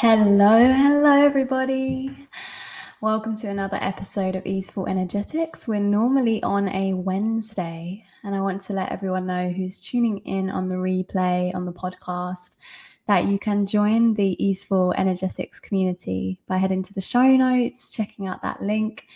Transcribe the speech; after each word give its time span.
Hello, 0.00 0.58
hello, 0.58 1.24
everybody. 1.24 2.28
Welcome 3.00 3.34
to 3.38 3.48
another 3.48 3.78
episode 3.80 4.36
of 4.36 4.44
Easeful 4.44 4.86
Energetics. 4.86 5.66
We're 5.66 5.80
normally 5.80 6.42
on 6.42 6.68
a 6.68 6.92
Wednesday, 6.92 8.04
and 8.22 8.34
I 8.34 8.42
want 8.42 8.60
to 8.60 8.74
let 8.74 8.92
everyone 8.92 9.24
know 9.24 9.48
who's 9.48 9.80
tuning 9.80 10.18
in 10.18 10.50
on 10.50 10.68
the 10.68 10.74
replay 10.74 11.54
on 11.54 11.64
the 11.64 11.72
podcast 11.72 12.58
that 13.06 13.24
you 13.24 13.38
can 13.38 13.64
join 13.64 14.12
the 14.12 14.36
Easeful 14.44 14.92
Energetics 14.98 15.58
community 15.60 16.42
by 16.46 16.58
heading 16.58 16.82
to 16.82 16.92
the 16.92 17.00
show 17.00 17.34
notes, 17.34 17.88
checking 17.88 18.26
out 18.26 18.42
that 18.42 18.60
link. 18.60 19.06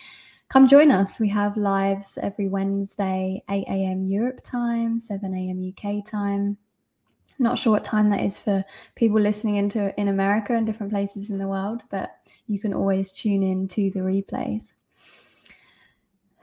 Come 0.49 0.67
join 0.67 0.89
us. 0.89 1.19
We 1.19 1.29
have 1.29 1.57
lives 1.57 2.17
every 2.19 2.49
Wednesday, 2.49 3.43
8 3.51 3.65
a.m. 3.67 4.03
Europe 4.03 4.41
time, 4.43 4.99
7 4.99 5.31
a.m. 5.31 5.75
UK 5.77 6.03
time. 6.03 6.57
Not 7.41 7.57
sure 7.57 7.73
what 7.73 7.83
time 7.83 8.11
that 8.11 8.21
is 8.21 8.39
for 8.39 8.63
people 8.93 9.19
listening 9.19 9.55
into 9.55 9.99
in 9.99 10.07
America 10.07 10.53
and 10.53 10.63
different 10.63 10.91
places 10.91 11.31
in 11.31 11.39
the 11.39 11.47
world, 11.47 11.81
but 11.89 12.11
you 12.45 12.59
can 12.59 12.71
always 12.71 13.11
tune 13.11 13.41
in 13.41 13.67
to 13.69 13.89
the 13.89 14.01
replays. 14.01 14.73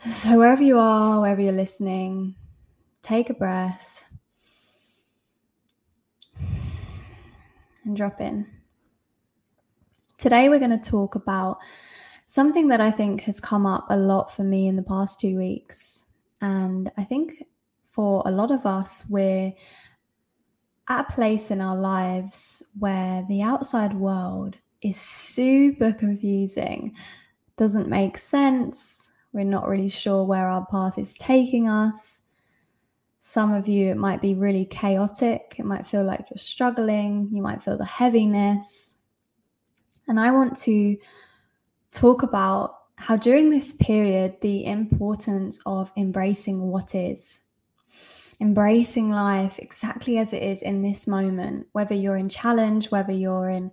So 0.00 0.36
wherever 0.36 0.62
you 0.62 0.76
are, 0.76 1.20
wherever 1.20 1.40
you're 1.40 1.52
listening, 1.52 2.34
take 3.00 3.30
a 3.30 3.34
breath 3.34 4.06
and 7.84 7.96
drop 7.96 8.20
in. 8.20 8.46
Today 10.16 10.48
we're 10.48 10.58
going 10.58 10.80
to 10.80 10.90
talk 10.90 11.14
about 11.14 11.58
something 12.26 12.66
that 12.68 12.80
I 12.80 12.90
think 12.90 13.20
has 13.22 13.38
come 13.38 13.66
up 13.66 13.86
a 13.88 13.96
lot 13.96 14.34
for 14.34 14.42
me 14.42 14.66
in 14.66 14.74
the 14.74 14.82
past 14.82 15.20
two 15.20 15.38
weeks. 15.38 16.04
And 16.40 16.90
I 16.96 17.04
think 17.04 17.44
for 17.92 18.24
a 18.26 18.32
lot 18.32 18.50
of 18.50 18.66
us, 18.66 19.04
we're 19.08 19.52
at 20.88 21.00
a 21.00 21.12
place 21.12 21.50
in 21.50 21.60
our 21.60 21.76
lives 21.76 22.62
where 22.78 23.24
the 23.28 23.42
outside 23.42 23.94
world 23.94 24.56
is 24.82 24.98
super 24.98 25.92
confusing, 25.92 26.94
doesn't 27.56 27.88
make 27.88 28.16
sense. 28.16 29.10
We're 29.32 29.44
not 29.44 29.68
really 29.68 29.88
sure 29.88 30.24
where 30.24 30.48
our 30.48 30.66
path 30.66 30.98
is 30.98 31.14
taking 31.16 31.68
us. 31.68 32.22
Some 33.20 33.52
of 33.52 33.68
you, 33.68 33.90
it 33.90 33.98
might 33.98 34.22
be 34.22 34.34
really 34.34 34.64
chaotic. 34.64 35.56
It 35.58 35.66
might 35.66 35.86
feel 35.86 36.04
like 36.04 36.30
you're 36.30 36.38
struggling. 36.38 37.28
You 37.32 37.42
might 37.42 37.62
feel 37.62 37.76
the 37.76 37.84
heaviness. 37.84 38.96
And 40.06 40.18
I 40.18 40.30
want 40.30 40.56
to 40.60 40.96
talk 41.90 42.22
about 42.22 42.76
how 42.94 43.16
during 43.16 43.50
this 43.50 43.74
period, 43.74 44.36
the 44.40 44.64
importance 44.64 45.60
of 45.66 45.92
embracing 45.96 46.62
what 46.62 46.94
is 46.94 47.40
embracing 48.40 49.10
life 49.10 49.58
exactly 49.58 50.18
as 50.18 50.32
it 50.32 50.42
is 50.42 50.62
in 50.62 50.82
this 50.82 51.06
moment, 51.06 51.66
whether 51.72 51.94
you're 51.94 52.16
in 52.16 52.28
challenge, 52.28 52.90
whether 52.90 53.12
you're 53.12 53.48
in 53.48 53.70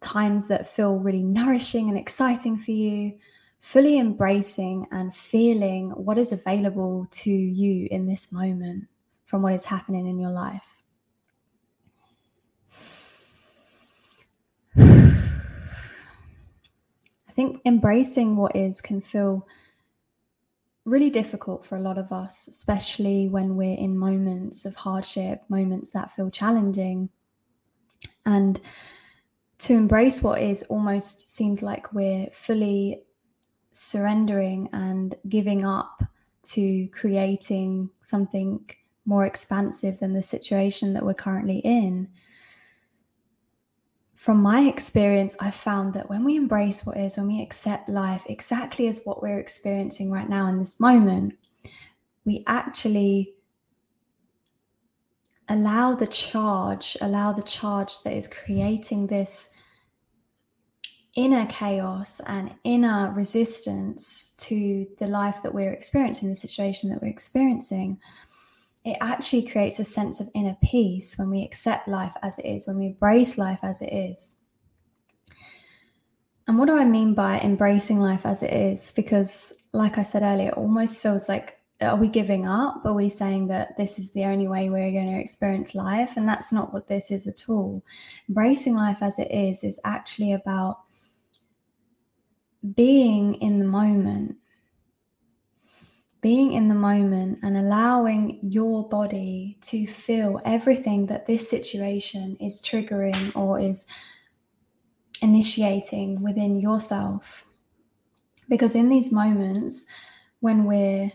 times 0.00 0.48
that 0.48 0.66
feel 0.66 0.98
really 0.98 1.22
nourishing 1.22 1.88
and 1.88 1.98
exciting 1.98 2.58
for 2.58 2.72
you, 2.72 3.12
fully 3.60 3.98
embracing 3.98 4.86
and 4.90 5.14
feeling 5.14 5.90
what 5.90 6.18
is 6.18 6.32
available 6.32 7.06
to 7.10 7.30
you 7.30 7.88
in 7.90 8.06
this 8.06 8.32
moment 8.32 8.84
from 9.24 9.42
what 9.42 9.52
is 9.52 9.64
happening 9.64 10.06
in 10.06 10.18
your 10.18 10.30
life. 10.30 10.62
I 14.76 14.92
think 17.32 17.60
embracing 17.64 18.36
what 18.36 18.54
is 18.54 18.80
can 18.80 19.00
feel 19.00 19.46
really 20.84 21.10
difficult 21.10 21.64
for 21.64 21.76
a 21.76 21.80
lot 21.80 21.98
of 21.98 22.12
us, 22.12 22.48
especially 22.48 23.28
when 23.28 23.56
we're 23.56 23.78
in 23.78 23.96
moments 23.96 24.64
of 24.64 24.74
hardship, 24.74 25.42
moments 25.48 25.90
that 25.90 26.14
feel 26.14 26.30
challenging. 26.30 27.08
And 28.26 28.60
to 29.58 29.74
embrace 29.74 30.22
what 30.22 30.42
is 30.42 30.64
almost 30.64 31.30
seems 31.34 31.62
like 31.62 31.92
we're 31.92 32.26
fully 32.32 33.04
surrendering 33.70 34.68
and 34.72 35.14
giving 35.28 35.64
up 35.64 36.02
to 36.42 36.88
creating 36.88 37.88
something 38.00 38.68
more 39.04 39.24
expansive 39.24 40.00
than 40.00 40.14
the 40.14 40.22
situation 40.22 40.92
that 40.94 41.04
we're 41.04 41.14
currently 41.14 41.58
in 41.58 42.08
from 44.22 44.40
my 44.40 44.60
experience, 44.60 45.34
I've 45.40 45.56
found 45.56 45.94
that 45.94 46.08
when 46.08 46.22
we 46.22 46.36
embrace 46.36 46.86
what 46.86 46.96
is, 46.96 47.16
when 47.16 47.26
we 47.26 47.42
accept 47.42 47.88
life 47.88 48.22
exactly 48.26 48.86
as 48.86 49.02
what 49.02 49.20
we're 49.20 49.40
experiencing 49.40 50.12
right 50.12 50.28
now 50.28 50.46
in 50.46 50.60
this 50.60 50.78
moment, 50.78 51.34
we 52.24 52.44
actually 52.46 53.34
allow 55.48 55.96
the 55.96 56.06
charge, 56.06 56.96
allow 57.00 57.32
the 57.32 57.42
charge 57.42 58.00
that 58.04 58.12
is 58.12 58.28
creating 58.28 59.08
this 59.08 59.50
inner 61.16 61.44
chaos 61.46 62.20
and 62.28 62.54
inner 62.62 63.12
resistance 63.16 64.36
to 64.38 64.86
the 65.00 65.08
life 65.08 65.42
that 65.42 65.52
we're 65.52 65.72
experiencing, 65.72 66.28
the 66.28 66.36
situation 66.36 66.90
that 66.90 67.02
we're 67.02 67.08
experiencing 67.08 67.98
it 68.84 68.96
actually 69.00 69.46
creates 69.46 69.78
a 69.78 69.84
sense 69.84 70.20
of 70.20 70.28
inner 70.34 70.56
peace 70.62 71.16
when 71.16 71.30
we 71.30 71.42
accept 71.42 71.86
life 71.86 72.14
as 72.22 72.38
it 72.38 72.46
is, 72.46 72.66
when 72.66 72.78
we 72.78 72.86
embrace 72.86 73.38
life 73.38 73.60
as 73.62 73.80
it 73.80 73.92
is. 73.92 74.36
And 76.48 76.58
what 76.58 76.66
do 76.66 76.76
I 76.76 76.84
mean 76.84 77.14
by 77.14 77.38
embracing 77.38 78.00
life 78.00 78.26
as 78.26 78.42
it 78.42 78.52
is? 78.52 78.92
Because, 78.96 79.62
like 79.72 79.98
I 79.98 80.02
said 80.02 80.22
earlier, 80.22 80.48
it 80.48 80.54
almost 80.54 81.02
feels 81.02 81.28
like 81.28 81.58
are 81.80 81.96
we 81.96 82.08
giving 82.08 82.46
up? 82.46 82.84
Are 82.84 82.92
we 82.92 83.08
saying 83.08 83.48
that 83.48 83.76
this 83.76 83.98
is 83.98 84.12
the 84.12 84.24
only 84.24 84.46
way 84.46 84.70
we're 84.70 84.92
going 84.92 85.12
to 85.12 85.20
experience 85.20 85.74
life? 85.74 86.16
And 86.16 86.28
that's 86.28 86.52
not 86.52 86.72
what 86.72 86.88
this 86.88 87.10
is 87.10 87.26
at 87.26 87.48
all. 87.48 87.82
Embracing 88.28 88.76
life 88.76 88.98
as 89.00 89.18
it 89.18 89.30
is 89.30 89.64
is 89.64 89.80
actually 89.84 90.32
about 90.32 90.78
being 92.74 93.34
in 93.34 93.58
the 93.58 93.66
moment, 93.66 94.36
being 96.22 96.52
in 96.52 96.68
the 96.68 96.74
moment 96.74 97.40
and 97.42 97.56
allowing 97.58 98.38
your 98.42 98.88
body 98.88 99.58
to 99.60 99.86
feel 99.88 100.40
everything 100.44 101.06
that 101.06 101.26
this 101.26 101.50
situation 101.50 102.36
is 102.40 102.62
triggering 102.62 103.34
or 103.34 103.58
is 103.58 103.86
initiating 105.20 106.22
within 106.22 106.60
yourself. 106.60 107.44
Because 108.48 108.76
in 108.76 108.88
these 108.88 109.10
moments, 109.10 109.84
when 110.38 110.64
we're 110.64 111.10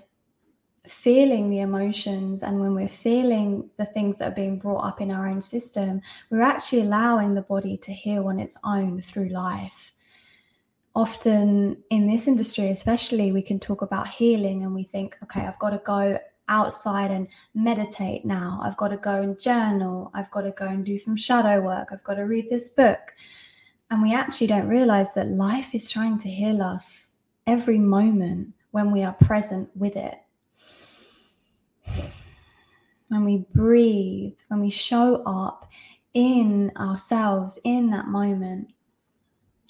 feeling 0.86 1.50
the 1.50 1.60
emotions 1.60 2.44
and 2.44 2.60
when 2.60 2.76
we're 2.76 2.88
feeling 2.90 3.70
the 3.78 3.86
things 3.86 4.18
that 4.18 4.32
are 4.32 4.36
being 4.36 4.60
brought 4.60 4.86
up 4.86 5.00
in 5.00 5.10
our 5.10 5.28
own 5.28 5.40
system, 5.40 6.02
we're 6.30 6.42
actually 6.42 6.82
allowing 6.82 7.34
the 7.34 7.42
body 7.42 7.78
to 7.78 7.94
heal 7.94 8.28
on 8.28 8.40
its 8.40 8.58
own 8.66 9.02
through 9.02 9.30
life 9.30 9.94
often 10.98 11.78
in 11.92 12.08
this 12.08 12.28
industry, 12.28 12.70
especially, 12.70 13.32
we 13.32 13.44
can 13.44 13.60
talk 13.60 13.84
about 13.84 14.08
healing 14.08 14.64
and 14.64 14.74
we 14.74 14.84
think, 14.84 15.16
okay, 15.22 15.42
I've 15.42 15.60
got 15.60 15.70
to 15.70 15.82
go 15.86 16.18
outside 16.48 17.12
and 17.12 17.28
meditate 17.54 18.26
now. 18.26 18.60
I've 18.64 18.78
got 18.78 18.88
to 18.88 18.98
go 18.98 19.22
and 19.22 19.40
journal. 19.40 20.10
I've 20.16 20.32
got 20.32 20.42
to 20.42 20.52
go 20.52 20.66
and 20.66 20.84
do 20.84 20.98
some 20.98 21.16
shadow 21.16 21.62
work. 21.62 21.90
I've 21.92 22.04
got 22.04 22.16
to 22.16 22.24
read 22.24 22.50
this 22.50 22.70
book. 22.70 23.14
And 23.92 24.02
we 24.02 24.16
actually 24.16 24.48
don't 24.48 24.68
realize 24.68 25.14
that 25.14 25.28
life 25.28 25.76
is 25.76 25.88
trying 25.92 26.18
to 26.18 26.30
heal 26.30 26.64
us 26.64 27.18
every 27.46 27.78
moment 27.78 28.56
when 28.72 28.92
we 28.92 29.04
are 29.04 29.14
present 29.14 29.70
with 29.76 29.96
it. 29.96 30.16
When 33.10 33.24
we 33.24 33.46
breathe, 33.54 34.38
when 34.48 34.62
we 34.62 34.72
show 34.72 35.22
up 35.28 35.70
in 36.16 36.72
ourselves 36.76 37.60
in 37.64 37.92
that 37.92 38.08
moment, 38.08 38.74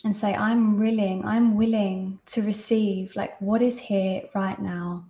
and 0.07 0.15
say, 0.15 0.33
I'm 0.33 0.79
willing, 0.79 1.25
I'm 1.25 1.57
willing 1.57 2.19
to 2.27 2.41
receive 2.41 3.13
like 3.17 3.39
what 3.41 3.61
is 3.61 3.77
here 3.77 4.21
right 4.33 4.57
now, 4.57 5.03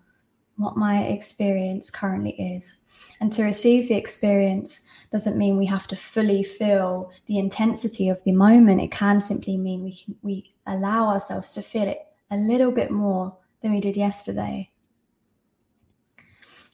what 0.56 0.76
my 0.76 1.04
experience 1.04 1.92
currently 1.92 2.32
is. 2.32 2.78
And 3.22 3.32
to 3.34 3.44
receive 3.44 3.88
the 3.88 3.94
experience 3.94 4.88
doesn't 5.12 5.38
mean 5.38 5.56
we 5.56 5.68
have 5.68 5.86
to 5.90 5.96
fully 5.96 6.42
feel 6.42 7.12
the 7.28 7.38
intensity 7.38 8.10
of 8.10 8.24
the 8.24 8.32
moment. 8.32 8.82
It 8.82 8.90
can 8.90 9.20
simply 9.20 9.56
mean 9.56 9.84
we 9.84 9.94
can, 9.94 10.16
we 10.24 10.56
allow 10.66 11.10
ourselves 11.10 11.54
to 11.54 11.62
feel 11.62 11.88
it 11.88 12.00
a 12.32 12.38
little 12.38 12.72
bit 12.72 12.90
more 12.90 13.38
than 13.62 13.74
we 13.74 13.80
did 13.80 13.96
yesterday. 13.96 14.72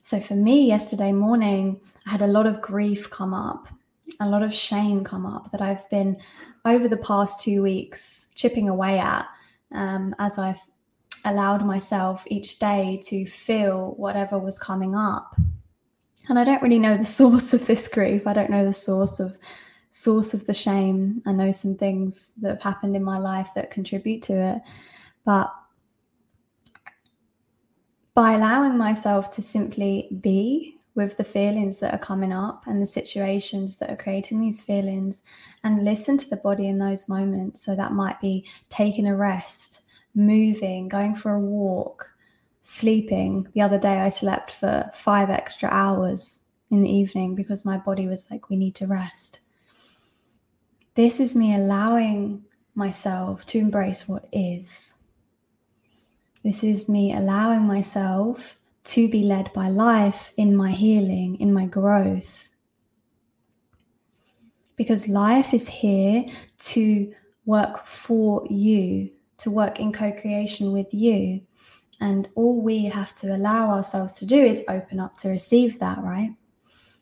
So 0.01 0.21
for 0.21 0.35
me, 0.35 0.65
yesterday 0.65 1.11
morning, 1.11 1.81
I 2.05 2.11
had 2.11 2.21
a 2.21 2.27
lot 2.27 2.47
of 2.47 2.61
grief 2.61 3.09
come 3.09 3.33
up, 3.33 3.67
a 4.19 4.27
lot 4.27 4.43
of 4.43 4.53
shame 4.53 5.03
come 5.03 5.25
up 5.25 5.51
that 5.51 5.61
I've 5.61 5.89
been 5.89 6.17
over 6.65 6.87
the 6.87 6.97
past 6.97 7.41
two 7.41 7.61
weeks 7.61 8.27
chipping 8.35 8.69
away 8.69 8.99
at 8.99 9.27
um, 9.73 10.15
as 10.19 10.37
I've 10.37 10.61
allowed 11.25 11.65
myself 11.65 12.23
each 12.27 12.59
day 12.59 13.01
to 13.05 13.25
feel 13.25 13.93
whatever 13.97 14.37
was 14.37 14.59
coming 14.59 14.95
up. 14.95 15.35
And 16.29 16.37
I 16.37 16.43
don't 16.43 16.61
really 16.61 16.79
know 16.79 16.97
the 16.97 17.05
source 17.21 17.53
of 17.53 17.65
this 17.65 17.87
grief. 17.87 18.27
I 18.27 18.33
don't 18.33 18.49
know 18.49 18.65
the 18.65 18.73
source 18.73 19.19
of 19.19 19.37
source 19.89 20.33
of 20.33 20.45
the 20.47 20.53
shame. 20.53 21.21
I 21.25 21.31
know 21.31 21.51
some 21.51 21.75
things 21.75 22.33
that 22.41 22.49
have 22.49 22.61
happened 22.61 22.95
in 22.95 23.03
my 23.03 23.19
life 23.19 23.51
that 23.55 23.71
contribute 23.71 24.21
to 24.23 24.33
it. 24.33 24.61
But 25.23 25.53
by 28.13 28.33
allowing 28.33 28.77
myself 28.77 29.31
to 29.31 29.41
simply 29.41 30.09
be 30.21 30.77
with 30.95 31.17
the 31.17 31.23
feelings 31.23 31.79
that 31.79 31.93
are 31.93 31.99
coming 31.99 32.31
up 32.31 32.63
and 32.67 32.81
the 32.81 32.85
situations 32.85 33.77
that 33.77 33.89
are 33.89 33.95
creating 33.95 34.39
these 34.39 34.61
feelings 34.61 35.23
and 35.63 35.83
listen 35.83 36.17
to 36.17 36.29
the 36.29 36.37
body 36.37 36.67
in 36.67 36.77
those 36.77 37.09
moments. 37.09 37.65
So 37.65 37.75
that 37.75 37.93
might 37.93 38.21
be 38.21 38.45
taking 38.69 39.07
a 39.07 39.15
rest, 39.15 39.81
moving, 40.13 40.87
going 40.87 41.15
for 41.15 41.33
a 41.33 41.39
walk, 41.39 42.11
sleeping. 42.61 43.47
The 43.53 43.61
other 43.61 43.79
day, 43.79 43.99
I 43.99 44.09
slept 44.09 44.51
for 44.51 44.91
five 44.93 45.29
extra 45.29 45.69
hours 45.69 46.39
in 46.69 46.81
the 46.81 46.89
evening 46.89 47.35
because 47.35 47.65
my 47.65 47.77
body 47.77 48.07
was 48.07 48.27
like, 48.29 48.49
we 48.49 48.55
need 48.55 48.75
to 48.75 48.87
rest. 48.87 49.39
This 50.95 51.19
is 51.19 51.35
me 51.35 51.55
allowing 51.55 52.43
myself 52.75 53.45
to 53.47 53.57
embrace 53.57 54.07
what 54.07 54.27
is. 54.31 54.95
This 56.43 56.63
is 56.63 56.87
me 56.87 57.13
allowing 57.13 57.63
myself 57.63 58.57
to 58.85 59.07
be 59.07 59.23
led 59.23 59.51
by 59.53 59.69
life 59.69 60.33
in 60.37 60.55
my 60.55 60.71
healing, 60.71 61.39
in 61.39 61.53
my 61.53 61.65
growth. 61.65 62.49
Because 64.75 65.07
life 65.07 65.53
is 65.53 65.67
here 65.67 66.25
to 66.59 67.13
work 67.45 67.85
for 67.85 68.45
you, 68.49 69.11
to 69.37 69.51
work 69.51 69.79
in 69.79 69.93
co 69.93 70.11
creation 70.11 70.71
with 70.71 70.93
you. 70.93 71.41
And 72.01 72.27
all 72.35 72.61
we 72.61 72.85
have 72.85 73.15
to 73.15 73.35
allow 73.35 73.69
ourselves 73.69 74.17
to 74.17 74.25
do 74.25 74.43
is 74.43 74.63
open 74.67 74.99
up 74.99 75.17
to 75.19 75.29
receive 75.29 75.79
that, 75.79 75.99
right? 75.99 76.31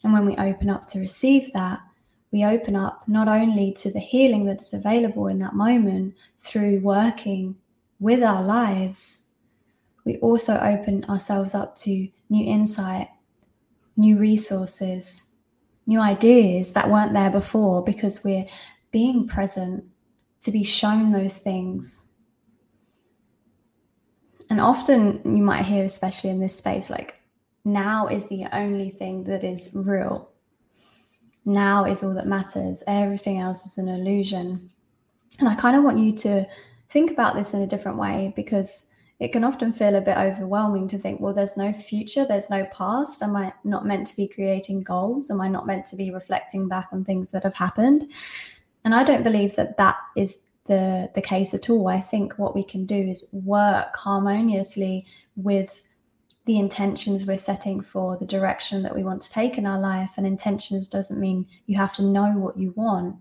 And 0.04 0.14
when 0.14 0.26
we 0.26 0.36
open 0.36 0.70
up 0.70 0.86
to 0.88 1.00
receive 1.00 1.52
that, 1.54 1.80
we 2.32 2.46
open 2.46 2.76
up 2.76 3.04
not 3.08 3.28
only 3.28 3.74
to 3.74 3.92
the 3.92 4.00
healing 4.00 4.46
that 4.46 4.62
is 4.62 4.74
available 4.74 5.28
in 5.28 5.40
that 5.40 5.54
moment 5.54 6.16
through 6.38 6.80
working 6.80 7.56
with 8.00 8.24
our 8.24 8.44
lives, 8.44 9.21
we 10.06 10.18
also 10.18 10.58
open 10.58 11.06
ourselves 11.06 11.54
up 11.54 11.76
to 11.78 12.08
new 12.30 12.46
insight, 12.46 13.10
new 13.98 14.18
resources, 14.18 15.28
new 15.86 16.00
ideas 16.00 16.74
that 16.74 16.90
weren't 16.90 17.14
there 17.14 17.30
before 17.30 17.84
because 17.84 18.24
we're 18.24 18.48
being 18.92 19.28
present 19.28 19.86
to 20.42 20.52
be 20.52 20.64
shown 20.64 21.12
those 21.12 21.38
things. 21.38 22.08
And 24.50 24.60
often 24.60 25.22
you 25.24 25.44
might 25.44 25.64
hear, 25.64 25.86
especially 25.86 26.30
in 26.30 26.40
this 26.40 26.58
space, 26.58 26.90
like 26.90 27.22
now 27.64 28.08
is 28.08 28.26
the 28.26 28.46
only 28.52 28.90
thing 28.90 29.24
that 29.26 29.44
is 29.44 29.72
real. 29.74 30.30
Now 31.46 31.86
is 31.86 32.04
all 32.04 32.14
that 32.16 32.28
matters. 32.28 32.84
Everything 32.88 33.40
else 33.40 33.66
is 33.66 33.78
an 33.78 33.88
illusion. 33.88 34.70
And 35.40 35.48
I 35.48 35.56
kind 35.56 35.76
of 35.76 35.84
want 35.84 36.00
you 36.00 36.12
to 36.18 36.46
think 36.90 37.12
about 37.12 37.36
this 37.36 37.54
in 37.54 37.62
a 37.62 37.68
different 37.68 37.98
way 37.98 38.34
because 38.36 38.88
it 39.22 39.32
can 39.32 39.44
often 39.44 39.72
feel 39.72 39.96
a 39.96 40.02
bit 40.02 40.18
overwhelming 40.18 40.88
to 40.88 40.98
think, 40.98 41.22
well, 41.22 41.32
there's 41.32 41.56
no 41.56 41.72
future, 41.72 42.26
there's 42.26 42.50
no 42.50 42.66
past. 42.74 43.22
Am 43.22 43.36
I 43.36 43.54
not 43.64 43.86
meant 43.86 44.08
to 44.08 44.16
be 44.16 44.28
creating 44.28 44.82
goals? 44.82 45.30
Am 45.30 45.40
I 45.40 45.48
not 45.48 45.68
meant 45.68 45.86
to 45.88 45.96
be 45.96 46.10
reflecting 46.10 46.68
back 46.68 46.88
on 46.92 47.06
things 47.06 47.30
that 47.30 47.44
have 47.44 47.54
happened? 47.54 48.12
And 48.84 48.96
I 48.96 49.04
don't 49.04 49.22
believe 49.22 49.56
that 49.58 49.78
that 49.78 49.98
is 50.18 50.38
the 50.66 51.12
the 51.14 51.22
case 51.22 51.54
at 51.54 51.70
all. 51.70 51.88
I 51.88 52.00
think 52.00 52.40
what 52.40 52.56
we 52.56 52.64
can 52.64 52.88
do 52.88 52.96
is 52.96 53.24
work 53.32 53.96
harmoniously 53.96 55.06
with 55.36 55.84
the 56.46 56.58
intentions 56.58 57.28
we're 57.28 57.38
setting 57.38 57.80
for 57.80 58.18
the 58.18 58.26
direction 58.26 58.82
that 58.82 58.96
we 58.96 59.04
want 59.04 59.22
to 59.22 59.30
take 59.30 59.56
in 59.56 59.68
our 59.68 59.80
life. 59.80 60.10
And 60.18 60.26
intentions 60.26 60.88
doesn't 60.88 61.20
mean 61.20 61.46
you 61.68 61.78
have 61.78 61.94
to 61.94 62.02
know 62.02 62.32
what 62.40 62.58
you 62.58 62.72
want. 62.76 63.18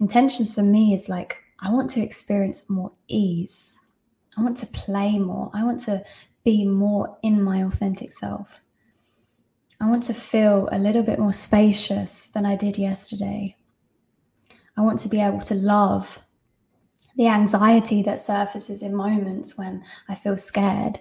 Intentions 0.00 0.54
for 0.54 0.62
me 0.62 0.92
is 0.92 1.08
like 1.08 1.38
I 1.60 1.70
want 1.70 1.88
to 1.90 2.02
experience 2.02 2.68
more 2.68 2.92
ease. 3.08 3.80
I 4.40 4.42
want 4.42 4.56
to 4.56 4.66
play 4.68 5.18
more. 5.18 5.50
I 5.52 5.64
want 5.64 5.80
to 5.80 6.02
be 6.44 6.64
more 6.64 7.18
in 7.22 7.42
my 7.42 7.62
authentic 7.62 8.10
self. 8.10 8.62
I 9.78 9.86
want 9.86 10.04
to 10.04 10.14
feel 10.14 10.66
a 10.72 10.78
little 10.78 11.02
bit 11.02 11.18
more 11.18 11.34
spacious 11.34 12.28
than 12.28 12.46
I 12.46 12.56
did 12.56 12.78
yesterday. 12.78 13.56
I 14.78 14.80
want 14.80 14.98
to 15.00 15.10
be 15.10 15.20
able 15.20 15.42
to 15.42 15.54
love 15.54 16.20
the 17.16 17.26
anxiety 17.26 18.02
that 18.04 18.18
surfaces 18.18 18.82
in 18.82 18.96
moments 18.96 19.58
when 19.58 19.84
I 20.08 20.14
feel 20.14 20.38
scared. 20.38 21.00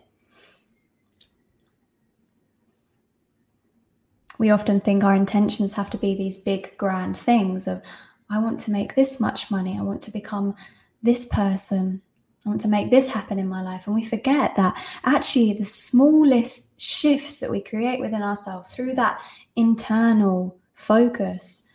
We 4.38 4.50
often 4.50 4.82
think 4.82 5.06
our 5.06 5.14
intentions 5.14 5.76
have 5.76 5.90
to 5.92 5.98
be 5.98 6.14
these 6.14 6.38
big, 6.38 6.78
grand 6.78 7.16
things 7.16 7.70
of, 7.70 7.82
I 8.30 8.40
want 8.40 8.60
to 8.62 8.72
make 8.72 8.96
this 8.96 9.18
much 9.18 9.50
money, 9.50 9.78
I 9.80 9.84
want 9.84 10.02
to 10.04 10.12
become 10.12 10.56
this 11.02 11.26
person, 11.26 12.02
I 12.46 12.50
want 12.50 12.62
to 12.62 12.68
make 12.68 12.90
this 12.90 13.10
happen 13.10 13.38
in 13.38 13.48
my 13.48 13.62
life. 13.62 13.86
And 13.86 13.96
we 13.96 14.06
forget 14.06 14.56
that 14.56 14.82
actually 15.04 15.54
the 15.54 15.66
smallest 15.66 16.68
shifts 16.80 17.38
that 17.38 17.52
we 17.52 17.62
create 17.62 18.00
within 18.00 18.24
ourselves 18.24 18.74
through 18.74 18.94
that 18.96 19.22
internal 19.56 20.58
focus 20.74 21.68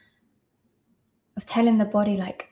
of 1.37 1.45
telling 1.45 1.79
the 1.79 1.85
body, 1.85 2.17
like, 2.17 2.49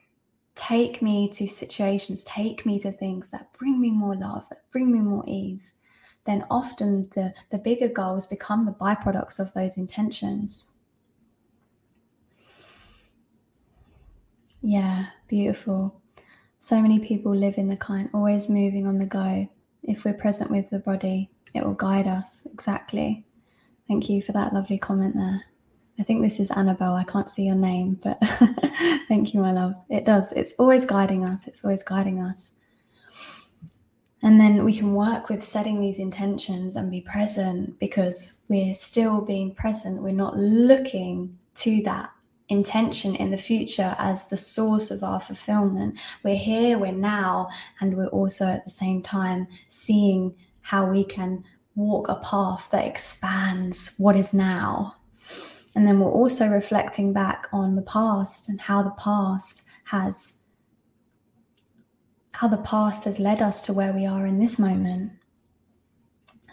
take 0.55 1.01
me 1.01 1.31
to 1.31 1.47
situations, 1.47 2.23
take 2.25 2.67
me 2.67 2.79
to 2.81 2.93
things 2.93 3.29
that 3.29 3.53
bring 3.59 3.81
me 3.81 3.91
more 3.91 4.15
love, 4.15 4.47
that 4.51 4.71
bring 4.71 4.93
me 4.93 5.01
more 5.01 5.25
ease, 5.27 5.75
then 6.27 6.45
often 6.51 7.09
the, 7.15 7.33
the 7.51 7.59
bigger 7.59 7.89
goals 7.89 8.27
become 8.27 8.67
the 8.67 8.73
byproducts 8.73 9.41
of 9.41 9.53
those 9.55 9.77
intentions. 9.77 10.73
Yeah, 14.61 15.07
beautiful. 15.27 16.01
So 16.73 16.81
many 16.81 17.01
people 17.01 17.37
live 17.37 17.59
in 17.59 17.69
the 17.69 17.77
kind, 17.77 18.09
always 18.15 18.49
moving 18.49 18.87
on 18.87 18.97
the 18.97 19.05
go. 19.05 19.47
If 19.83 20.07
we're 20.07 20.15
present 20.15 20.51
with 20.51 20.71
the 20.71 20.79
body, 20.79 21.29
it 21.53 21.67
will 21.67 21.75
guide 21.75 22.09
us. 22.09 22.47
Exactly. 22.51 23.27
Thank 23.89 24.09
you 24.09 24.23
for 24.23 24.33
that 24.33 24.55
lovely 24.55 24.79
comment 24.79 25.15
there. 25.15 25.45
I 26.01 26.03
think 26.03 26.23
this 26.23 26.41
is 26.41 26.51
Annabelle. 26.51 26.95
I 26.95 27.05
can't 27.05 27.29
see 27.29 27.45
your 27.45 27.57
name, 27.57 28.01
but 28.03 28.17
thank 29.07 29.35
you, 29.35 29.41
my 29.41 29.53
love. 29.53 29.75
It 29.91 30.07
does. 30.07 30.33
It's 30.33 30.55
always 30.59 30.87
guiding 30.87 31.27
us. 31.27 31.47
It's 31.47 31.63
always 31.63 31.83
guiding 31.83 32.21
us. 32.23 32.53
And 34.23 34.41
then 34.41 34.65
we 34.65 34.75
can 34.75 34.95
work 34.95 35.29
with 35.29 35.45
setting 35.45 35.79
these 35.79 35.99
intentions 35.99 36.77
and 36.77 36.91
be 36.91 37.03
present 37.03 37.79
because 37.81 38.47
we're 38.49 38.73
still 38.73 39.21
being 39.21 39.55
present. 39.55 40.03
We're 40.03 40.13
not 40.13 40.39
looking 40.39 41.39
to 41.57 41.83
that 41.83 42.13
intention 42.49 43.15
in 43.15 43.31
the 43.31 43.39
future 43.39 43.95
as 43.99 44.27
the 44.27 44.37
source 44.37 44.91
of 44.91 45.03
our 45.03 45.21
fulfillment. 45.21 45.99
We're 46.23 46.37
here, 46.37 46.79
we're 46.79 46.93
now, 46.93 47.49
and 47.81 47.97
we're 47.97 48.09
also 48.09 48.47
at 48.47 48.65
the 48.65 48.71
same 48.71 49.03
time 49.03 49.49
seeing 49.69 50.35
how 50.63 50.87
we 50.87 51.05
can 51.05 51.45
walk 51.75 52.09
a 52.09 52.17
path 52.17 52.69
that 52.71 52.87
expands 52.87 53.95
what 53.99 54.17
is 54.17 54.35
now. 54.35 54.97
And 55.75 55.87
then 55.87 56.01
we're 56.01 56.11
also 56.11 56.49
reflecting 56.49 57.13
back 57.13 57.49
on 57.53 57.75
the 57.75 57.83
past 57.83 58.49
and 58.49 58.61
how 58.61 58.83
the 58.83 58.91
past 58.91 59.63
has 59.85 60.39
how 62.35 62.49
the 62.49 62.57
past 62.59 63.05
has 63.05 63.19
led 63.21 63.43
us 63.43 63.63
to 63.63 63.73
where 63.73 63.93
we 63.93 64.07
are 64.07 64.27
in 64.27 64.39
this 64.39 64.59
moment. 64.59 65.13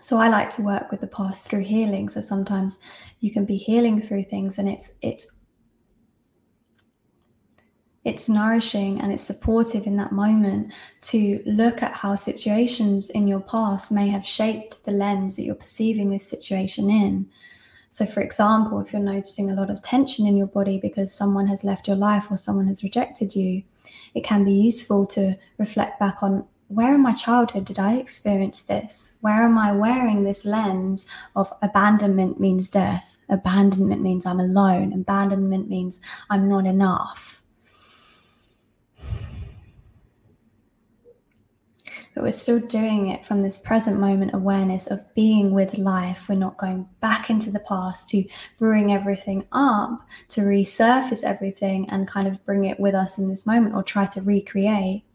So 0.01 0.17
I 0.17 0.27
like 0.27 0.49
to 0.51 0.61
work 0.61 0.91
with 0.91 1.01
the 1.01 1.07
past 1.07 1.43
through 1.43 1.63
healing. 1.63 2.09
So 2.09 2.21
sometimes 2.21 2.77
you 3.21 3.31
can 3.31 3.45
be 3.45 3.57
healing 3.57 4.01
through 4.01 4.23
things 4.23 4.59
and 4.59 4.69
it's 4.69 4.95
it's 5.01 5.31
it's 8.05 8.29
nourishing 8.29 9.01
and 9.01 9.11
it's 9.11 9.23
supportive 9.23 9.85
in 9.85 9.97
that 9.97 10.11
moment 10.11 10.71
to 11.01 11.41
look 11.45 11.83
at 11.83 11.93
how 11.93 12.15
situations 12.15 13.09
in 13.09 13.27
your 13.27 13.41
past 13.41 13.91
may 13.91 14.07
have 14.07 14.25
shaped 14.25 14.83
the 14.85 14.91
lens 14.91 15.35
that 15.35 15.43
you're 15.43 15.55
perceiving 15.55 16.09
this 16.09 16.27
situation 16.27 16.89
in. 16.89 17.29
So, 17.89 18.05
for 18.05 18.21
example, 18.21 18.79
if 18.79 18.93
you're 18.93 19.01
noticing 19.01 19.49
a 19.49 19.55
lot 19.55 19.69
of 19.69 19.81
tension 19.81 20.25
in 20.27 20.37
your 20.37 20.47
body 20.47 20.79
because 20.79 21.13
someone 21.13 21.47
has 21.47 21.63
left 21.63 21.87
your 21.87 21.97
life 21.97 22.27
or 22.29 22.37
someone 22.37 22.67
has 22.67 22.83
rejected 22.83 23.35
you, 23.35 23.63
it 24.13 24.23
can 24.23 24.45
be 24.45 24.53
useful 24.53 25.05
to 25.07 25.37
reflect 25.57 25.99
back 25.99 26.23
on 26.23 26.45
where 26.67 26.93
in 26.93 27.01
my 27.01 27.13
childhood 27.13 27.65
did 27.65 27.79
I 27.79 27.95
experience 27.95 28.61
this? 28.61 29.13
Where 29.21 29.41
am 29.41 29.57
I 29.57 29.71
wearing 29.71 30.23
this 30.23 30.45
lens 30.45 31.07
of 31.35 31.51
abandonment 31.63 32.39
means 32.39 32.69
death? 32.69 33.17
Abandonment 33.27 34.03
means 34.03 34.25
I'm 34.25 34.39
alone. 34.39 34.93
Abandonment 34.93 35.67
means 35.67 35.99
I'm 36.29 36.47
not 36.47 36.67
enough 36.67 37.41
but 42.19 42.25
we're 42.25 42.31
still 42.33 42.59
doing 42.59 43.07
it 43.07 43.25
from 43.25 43.39
this 43.39 43.57
present 43.57 43.97
moment 43.97 44.33
awareness 44.33 44.87
of 44.87 45.01
being 45.15 45.53
with 45.53 45.77
life. 45.77 46.27
We're 46.27 46.35
not 46.35 46.57
going 46.57 46.85
back 46.99 47.29
into 47.29 47.49
the 47.49 47.61
past 47.61 48.09
to 48.09 48.25
bring 48.57 48.91
everything 48.91 49.47
up, 49.53 50.05
to 50.31 50.41
resurface 50.41 51.23
everything 51.23 51.89
and 51.89 52.09
kind 52.09 52.27
of 52.27 52.45
bring 52.45 52.65
it 52.65 52.77
with 52.77 52.93
us 52.93 53.17
in 53.17 53.29
this 53.29 53.45
moment 53.45 53.73
or 53.73 53.83
try 53.83 54.05
to 54.07 54.21
recreate. 54.21 55.05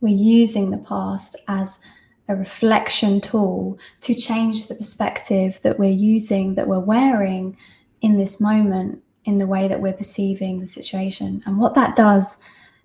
We're 0.00 0.14
using 0.14 0.70
the 0.70 0.78
past 0.78 1.34
as 1.48 1.80
a 2.28 2.36
reflection 2.36 3.20
tool 3.20 3.80
to 4.02 4.14
change 4.14 4.68
the 4.68 4.76
perspective 4.76 5.58
that 5.64 5.76
we're 5.76 5.90
using, 5.90 6.54
that 6.54 6.68
we're 6.68 6.78
wearing 6.78 7.56
in 8.00 8.16
this 8.16 8.40
moment, 8.40 9.02
in 9.24 9.38
the 9.38 9.46
way 9.48 9.66
that 9.66 9.80
we're 9.80 9.92
perceiving 9.92 10.60
the 10.60 10.68
situation. 10.68 11.42
And 11.46 11.58
what 11.58 11.74
that 11.74 11.96
does 11.96 12.38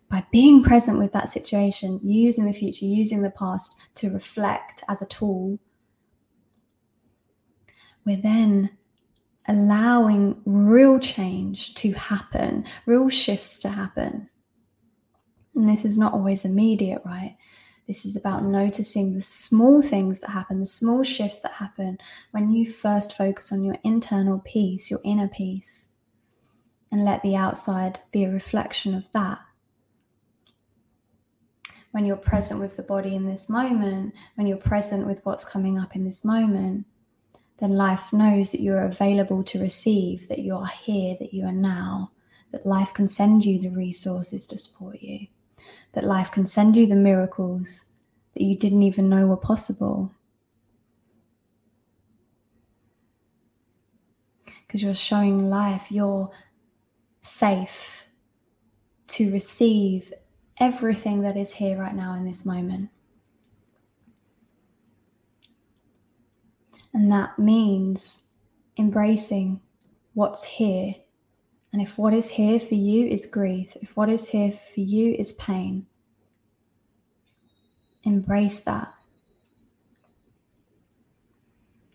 by 0.09 0.25
being 0.31 0.63
present 0.63 0.99
with 0.99 1.11
that 1.13 1.29
situation, 1.29 1.99
using 2.03 2.45
the 2.45 2.53
future, 2.53 2.85
using 2.85 3.21
the 3.21 3.31
past 3.31 3.75
to 3.95 4.09
reflect 4.09 4.83
as 4.87 5.01
a 5.01 5.07
tool, 5.07 5.59
we're 8.05 8.21
then 8.21 8.69
allowing 9.47 10.41
real 10.45 10.99
change 10.99 11.73
to 11.75 11.93
happen, 11.93 12.65
real 12.85 13.09
shifts 13.09 13.57
to 13.59 13.69
happen. 13.69 14.29
And 15.55 15.67
this 15.67 15.85
is 15.85 15.97
not 15.97 16.13
always 16.13 16.45
immediate, 16.45 17.01
right? 17.05 17.37
This 17.87 18.05
is 18.05 18.15
about 18.15 18.45
noticing 18.45 19.13
the 19.13 19.21
small 19.21 19.81
things 19.81 20.19
that 20.21 20.29
happen, 20.29 20.59
the 20.59 20.65
small 20.65 21.03
shifts 21.03 21.39
that 21.39 21.53
happen 21.53 21.97
when 22.31 22.51
you 22.51 22.71
first 22.71 23.13
focus 23.17 23.51
on 23.51 23.63
your 23.63 23.77
internal 23.83 24.39
peace, 24.45 24.89
your 24.89 25.01
inner 25.03 25.27
peace, 25.27 25.89
and 26.91 27.03
let 27.03 27.21
the 27.23 27.35
outside 27.35 27.99
be 28.11 28.23
a 28.23 28.29
reflection 28.29 28.93
of 28.93 29.11
that. 29.11 29.39
When 31.93 32.05
you're 32.05 32.17
present 32.17 32.59
with 32.59 32.75
the 32.75 32.83
body 32.83 33.15
in 33.15 33.25
this 33.25 33.47
moment, 33.47 34.13
when 34.35 34.45
you're 34.45 34.57
present 34.57 35.07
with 35.07 35.25
what's 35.25 35.45
coming 35.45 35.79
up 35.79 35.95
in 35.95 36.03
this 36.03 36.25
moment, 36.25 36.85
then 37.59 37.71
life 37.71 38.11
knows 38.11 38.51
that 38.51 38.61
you're 38.61 38.83
available 38.83 39.43
to 39.45 39.61
receive, 39.61 40.27
that 40.27 40.39
you 40.39 40.55
are 40.55 40.67
here, 40.67 41.15
that 41.19 41.33
you 41.33 41.45
are 41.45 41.51
now, 41.51 42.11
that 42.51 42.65
life 42.65 42.93
can 42.93 43.07
send 43.07 43.45
you 43.45 43.59
the 43.59 43.69
resources 43.69 44.45
to 44.47 44.57
support 44.57 45.01
you 45.01 45.27
that 45.93 46.03
life 46.03 46.31
can 46.31 46.45
send 46.45 46.75
you 46.75 46.85
the 46.85 46.95
miracles 46.95 47.91
that 48.33 48.43
you 48.43 48.57
didn't 48.57 48.83
even 48.83 49.09
know 49.09 49.27
were 49.27 49.37
possible. 49.37 50.11
Because 54.65 54.83
you're 54.83 54.95
showing 54.95 55.49
life 55.49 55.91
you're 55.91 56.31
safe 57.21 58.03
to 59.07 59.31
receive 59.31 60.11
everything 60.57 61.21
that 61.21 61.37
is 61.37 61.53
here 61.53 61.77
right 61.77 61.95
now 61.95 62.13
in 62.13 62.25
this 62.25 62.45
moment. 62.45 62.89
And 66.93 67.11
that 67.11 67.39
means 67.39 68.23
embracing 68.77 69.61
what's 70.13 70.43
here 70.43 70.95
and 71.73 71.81
if 71.81 71.97
what 71.97 72.13
is 72.13 72.29
here 72.29 72.59
for 72.59 72.75
you 72.75 73.07
is 73.07 73.25
grief, 73.25 73.75
if 73.81 73.97
what 73.97 74.07
is 74.07 74.29
here 74.29 74.51
for 74.51 74.79
you 74.79 75.15
is 75.15 75.33
pain, 75.33 75.87
embrace 78.03 78.59
that. 78.59 78.93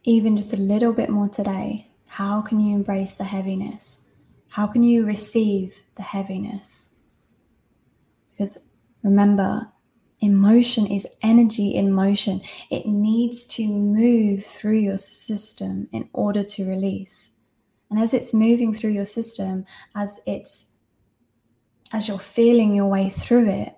Even 0.02 0.36
just 0.36 0.52
a 0.52 0.56
little 0.56 0.92
bit 0.92 1.10
more 1.10 1.28
today, 1.28 1.92
how 2.06 2.42
can 2.42 2.58
you 2.58 2.74
embrace 2.74 3.12
the 3.12 3.24
heaviness? 3.24 4.00
How 4.50 4.66
can 4.66 4.82
you 4.82 5.06
receive 5.06 5.76
the 5.94 6.02
heaviness? 6.02 6.96
Because 8.38 8.68
remember, 9.02 9.66
emotion 10.20 10.86
is 10.86 11.08
energy 11.22 11.74
in 11.74 11.92
motion. 11.92 12.40
It 12.70 12.86
needs 12.86 13.44
to 13.48 13.66
move 13.66 14.46
through 14.46 14.78
your 14.78 14.96
system 14.96 15.88
in 15.90 16.08
order 16.12 16.44
to 16.44 16.68
release. 16.68 17.32
And 17.90 17.98
as 17.98 18.14
it's 18.14 18.32
moving 18.32 18.72
through 18.72 18.92
your 18.92 19.06
system, 19.06 19.64
as 19.96 20.20
it's 20.24 20.66
as 21.92 22.06
you're 22.06 22.18
feeling 22.18 22.76
your 22.76 22.86
way 22.86 23.08
through 23.08 23.48
it, 23.48 23.74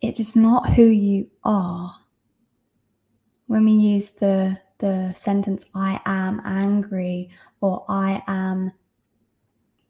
it 0.00 0.20
is 0.20 0.36
not 0.36 0.74
who 0.74 0.84
you 0.84 1.28
are. 1.42 1.96
When 3.46 3.64
we 3.64 3.72
use 3.72 4.10
the 4.10 4.60
the 4.78 5.12
sentence 5.14 5.68
I 5.74 6.00
am 6.06 6.40
angry 6.44 7.30
or 7.60 7.84
I 7.88 8.22
am 8.28 8.72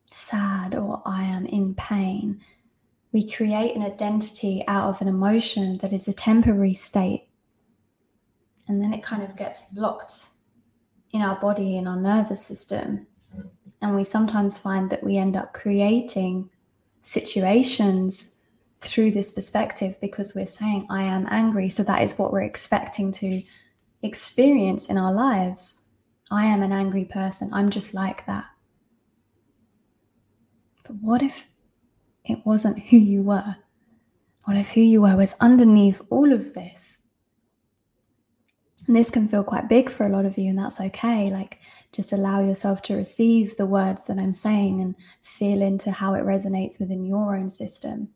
sad 0.06 0.74
or 0.74 1.02
I 1.04 1.24
am 1.24 1.44
in 1.46 1.74
pain, 1.74 2.40
we 3.12 3.28
create 3.28 3.76
an 3.76 3.82
identity 3.82 4.64
out 4.66 4.88
of 4.88 5.00
an 5.02 5.08
emotion 5.08 5.78
that 5.78 5.92
is 5.92 6.08
a 6.08 6.12
temporary 6.12 6.72
state. 6.72 7.28
And 8.66 8.80
then 8.80 8.94
it 8.94 9.02
kind 9.02 9.22
of 9.22 9.36
gets 9.36 9.66
locked 9.74 10.12
in 11.12 11.20
our 11.20 11.36
body, 11.36 11.76
in 11.76 11.86
our 11.86 11.96
nervous 11.96 12.44
system. 12.44 13.06
And 13.82 13.94
we 13.94 14.04
sometimes 14.04 14.56
find 14.56 14.88
that 14.90 15.04
we 15.04 15.18
end 15.18 15.36
up 15.36 15.52
creating 15.52 16.48
situations 17.02 18.40
through 18.80 19.10
this 19.10 19.30
perspective 19.30 20.00
because 20.00 20.34
we're 20.34 20.46
saying, 20.46 20.86
I 20.88 21.02
am 21.02 21.26
angry. 21.30 21.68
So 21.68 21.82
that 21.84 22.02
is 22.02 22.18
what 22.18 22.32
we're 22.32 22.42
expecting 22.42 23.12
to 23.12 23.42
experience 24.02 24.88
in 24.88 24.96
our 24.96 25.12
lives. 25.12 25.82
I 26.30 26.46
am 26.46 26.62
an 26.62 26.72
angry 26.72 27.04
person. 27.04 27.50
I'm 27.52 27.70
just 27.70 27.92
like 27.92 28.24
that. 28.26 28.46
But 30.84 30.96
what 30.96 31.22
if 31.22 31.46
it 32.24 32.38
wasn't 32.44 32.80
who 32.80 32.96
you 32.96 33.22
were? 33.22 33.56
What 34.44 34.56
if 34.56 34.70
who 34.70 34.80
you 34.80 35.02
were 35.02 35.16
was 35.16 35.36
underneath 35.40 36.00
all 36.10 36.32
of 36.32 36.54
this? 36.54 36.98
And 38.86 38.96
this 38.96 39.10
can 39.10 39.28
feel 39.28 39.44
quite 39.44 39.68
big 39.68 39.88
for 39.90 40.04
a 40.04 40.08
lot 40.08 40.24
of 40.24 40.36
you, 40.36 40.50
and 40.50 40.58
that's 40.58 40.80
okay. 40.80 41.30
Like, 41.30 41.58
just 41.92 42.12
allow 42.12 42.40
yourself 42.44 42.82
to 42.82 42.96
receive 42.96 43.56
the 43.56 43.66
words 43.66 44.06
that 44.06 44.18
I'm 44.18 44.32
saying 44.32 44.80
and 44.80 44.96
feel 45.22 45.62
into 45.62 45.92
how 45.92 46.14
it 46.14 46.24
resonates 46.24 46.80
within 46.80 47.04
your 47.04 47.36
own 47.36 47.48
system. 47.48 48.08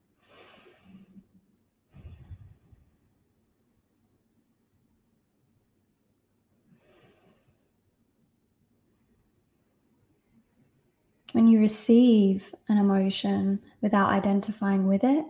When 11.46 11.52
you 11.52 11.60
receive 11.60 12.52
an 12.68 12.76
emotion 12.76 13.60
without 13.80 14.08
identifying 14.08 14.88
with 14.88 15.04
it, 15.04 15.24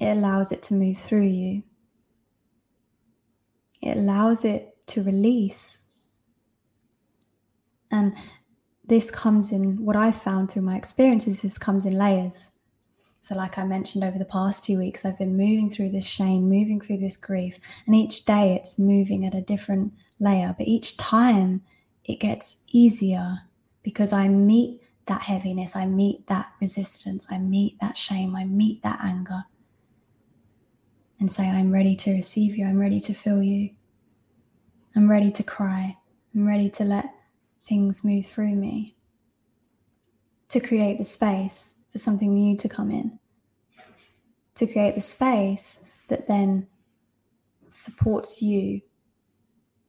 it 0.00 0.08
allows 0.08 0.50
it 0.50 0.64
to 0.64 0.74
move 0.74 0.98
through 0.98 1.28
you 1.28 1.62
it 3.80 3.96
allows 3.96 4.44
it 4.44 4.76
to 4.88 5.04
release. 5.04 5.78
And 7.92 8.16
this 8.84 9.12
comes 9.12 9.52
in 9.52 9.84
what 9.84 9.94
I've 9.94 10.20
found 10.20 10.50
through 10.50 10.62
my 10.62 10.74
experiences, 10.76 11.40
this 11.40 11.56
comes 11.56 11.86
in 11.86 11.96
layers. 11.96 12.50
So, 13.20 13.36
like 13.36 13.58
I 13.58 13.64
mentioned 13.64 14.02
over 14.02 14.18
the 14.18 14.24
past 14.24 14.64
two 14.64 14.76
weeks, 14.76 15.04
I've 15.04 15.18
been 15.18 15.36
moving 15.36 15.70
through 15.70 15.90
this 15.90 16.04
shame, 16.04 16.48
moving 16.48 16.80
through 16.80 16.98
this 16.98 17.16
grief, 17.16 17.60
and 17.86 17.94
each 17.94 18.24
day 18.24 18.56
it's 18.56 18.76
moving 18.76 19.24
at 19.24 19.36
a 19.36 19.40
different 19.40 19.92
layer. 20.18 20.52
But 20.58 20.66
each 20.66 20.96
time 20.96 21.62
it 22.04 22.18
gets 22.18 22.56
easier 22.72 23.42
because 23.84 24.12
I 24.12 24.26
meet 24.26 24.80
that 25.06 25.22
heaviness, 25.22 25.76
I 25.76 25.86
meet 25.86 26.26
that 26.26 26.52
resistance, 26.60 27.26
I 27.30 27.38
meet 27.38 27.80
that 27.80 27.96
shame, 27.96 28.34
I 28.36 28.44
meet 28.44 28.82
that 28.82 29.00
anger 29.02 29.44
and 31.18 31.30
say, 31.30 31.48
I'm 31.48 31.72
ready 31.72 31.96
to 31.96 32.12
receive 32.12 32.56
you, 32.56 32.66
I'm 32.66 32.78
ready 32.78 33.00
to 33.00 33.14
feel 33.14 33.42
you, 33.42 33.70
I'm 34.94 35.08
ready 35.08 35.30
to 35.32 35.42
cry, 35.42 35.98
I'm 36.34 36.46
ready 36.46 36.68
to 36.70 36.84
let 36.84 37.14
things 37.66 38.04
move 38.04 38.26
through 38.26 38.54
me, 38.54 38.96
to 40.48 40.60
create 40.60 40.98
the 40.98 41.04
space 41.04 41.74
for 41.90 41.98
something 41.98 42.34
new 42.34 42.56
to 42.56 42.68
come 42.68 42.90
in, 42.90 43.18
to 44.56 44.66
create 44.66 44.94
the 44.94 45.00
space 45.00 45.80
that 46.08 46.28
then 46.28 46.66
supports 47.70 48.42
you 48.42 48.80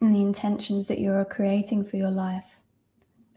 in 0.02 0.14
the 0.14 0.22
intentions 0.22 0.88
that 0.88 1.00
you're 1.00 1.26
creating 1.26 1.84
for 1.84 1.98
your 1.98 2.12
life. 2.12 2.57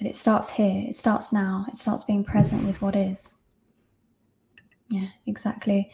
But 0.00 0.08
it 0.08 0.16
starts 0.16 0.50
here, 0.50 0.86
it 0.88 0.96
starts 0.96 1.30
now, 1.30 1.66
it 1.68 1.76
starts 1.76 2.04
being 2.04 2.24
present 2.24 2.66
with 2.66 2.80
what 2.80 2.96
is. 2.96 3.34
Yeah, 4.88 5.08
exactly. 5.26 5.90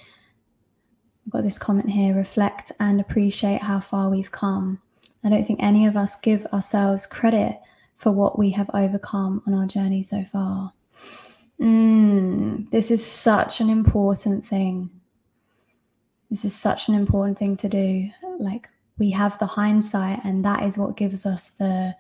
I've 1.27 1.33
got 1.33 1.45
this 1.45 1.59
comment 1.59 1.91
here 1.91 2.15
reflect 2.15 2.71
and 2.79 3.01
appreciate 3.01 3.63
how 3.63 3.81
far 3.81 4.09
we've 4.09 4.31
come. 4.31 4.81
I 5.25 5.29
don't 5.29 5.45
think 5.45 5.61
any 5.61 5.87
of 5.87 5.97
us 5.97 6.15
give 6.15 6.47
ourselves 6.47 7.05
credit 7.05 7.59
for 7.97 8.13
what 8.13 8.39
we 8.39 8.51
have 8.51 8.71
overcome 8.73 9.43
on 9.45 9.55
our 9.55 9.67
journey 9.67 10.05
so 10.05 10.25
far. 10.33 10.73
Mm, 11.61 12.71
this 12.71 12.93
is 12.93 13.05
such 13.05 13.61
an 13.61 13.69
important 13.69 14.45
thing. 14.45 14.89
This 16.31 16.45
is 16.45 16.55
such 16.55 16.89
an 16.89 16.95
important 16.95 17.39
thing 17.39 17.57
to 17.57 17.69
do. 17.69 18.09
Like 18.39 18.69
we 18.99 19.11
have 19.11 19.37
the 19.41 19.47
hindsight, 19.47 20.21
and 20.23 20.45
that 20.45 20.63
is 20.63 20.79
what 20.79 20.97
gives 20.97 21.27
us 21.27 21.51
the 21.51 21.97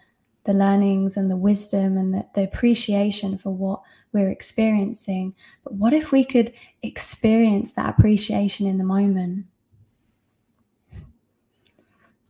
the 0.47 0.55
learnings 0.55 1.17
and 1.17 1.31
the 1.31 1.37
wisdom 1.37 1.99
and 1.99 2.15
the, 2.15 2.27
the 2.35 2.45
appreciation 2.45 3.37
for 3.37 3.51
what 3.51 3.83
we're 4.13 4.31
experiencing. 4.31 5.35
But 5.65 5.75
what 5.75 5.93
if 5.93 6.13
we 6.13 6.25
could 6.25 6.53
experience 6.83 7.73
that 7.73 7.91
appreciation 7.91 8.67
in 8.67 8.79
the 8.79 8.85
moment? 8.85 9.47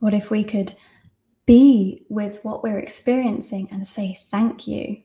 What 0.01 0.15
if 0.15 0.31
we 0.31 0.45
could 0.45 0.75
be 1.45 2.05
with 2.09 2.41
what 2.43 2.63
we're 2.63 2.79
experiencing 2.79 3.69
and 3.71 3.87
say, 3.87 4.19
Thank 4.31 4.67
you. 4.67 5.03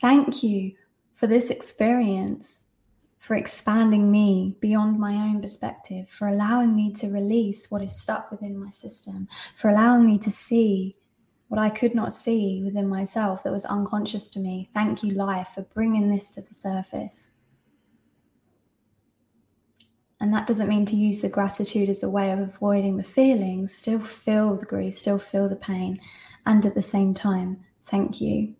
Thank 0.00 0.42
you 0.42 0.72
for 1.14 1.26
this 1.26 1.50
experience, 1.50 2.64
for 3.18 3.34
expanding 3.34 4.10
me 4.10 4.56
beyond 4.60 4.98
my 4.98 5.14
own 5.14 5.40
perspective, 5.40 6.08
for 6.08 6.28
allowing 6.28 6.74
me 6.74 6.92
to 6.94 7.08
release 7.08 7.70
what 7.70 7.82
is 7.82 7.98
stuck 7.98 8.30
within 8.30 8.58
my 8.58 8.70
system, 8.70 9.28
for 9.56 9.70
allowing 9.70 10.04
me 10.04 10.18
to 10.18 10.30
see 10.30 10.96
what 11.52 11.60
I 11.60 11.68
could 11.68 11.94
not 11.94 12.14
see 12.14 12.62
within 12.64 12.88
myself 12.88 13.42
that 13.42 13.52
was 13.52 13.66
unconscious 13.66 14.26
to 14.28 14.40
me. 14.40 14.70
Thank 14.72 15.02
you, 15.02 15.12
life, 15.12 15.48
for 15.54 15.60
bringing 15.60 16.08
this 16.08 16.30
to 16.30 16.40
the 16.40 16.54
surface. 16.54 17.32
And 20.18 20.32
that 20.32 20.46
doesn't 20.46 20.70
mean 20.70 20.86
to 20.86 20.96
use 20.96 21.20
the 21.20 21.28
gratitude 21.28 21.90
as 21.90 22.02
a 22.02 22.08
way 22.08 22.30
of 22.30 22.38
avoiding 22.38 22.96
the 22.96 23.04
feelings, 23.04 23.74
still 23.74 24.00
feel 24.00 24.56
the 24.56 24.64
grief, 24.64 24.94
still 24.94 25.18
feel 25.18 25.46
the 25.46 25.54
pain, 25.54 26.00
and 26.46 26.64
at 26.64 26.74
the 26.74 26.80
same 26.80 27.12
time, 27.12 27.62
thank 27.84 28.18
you. 28.18 28.54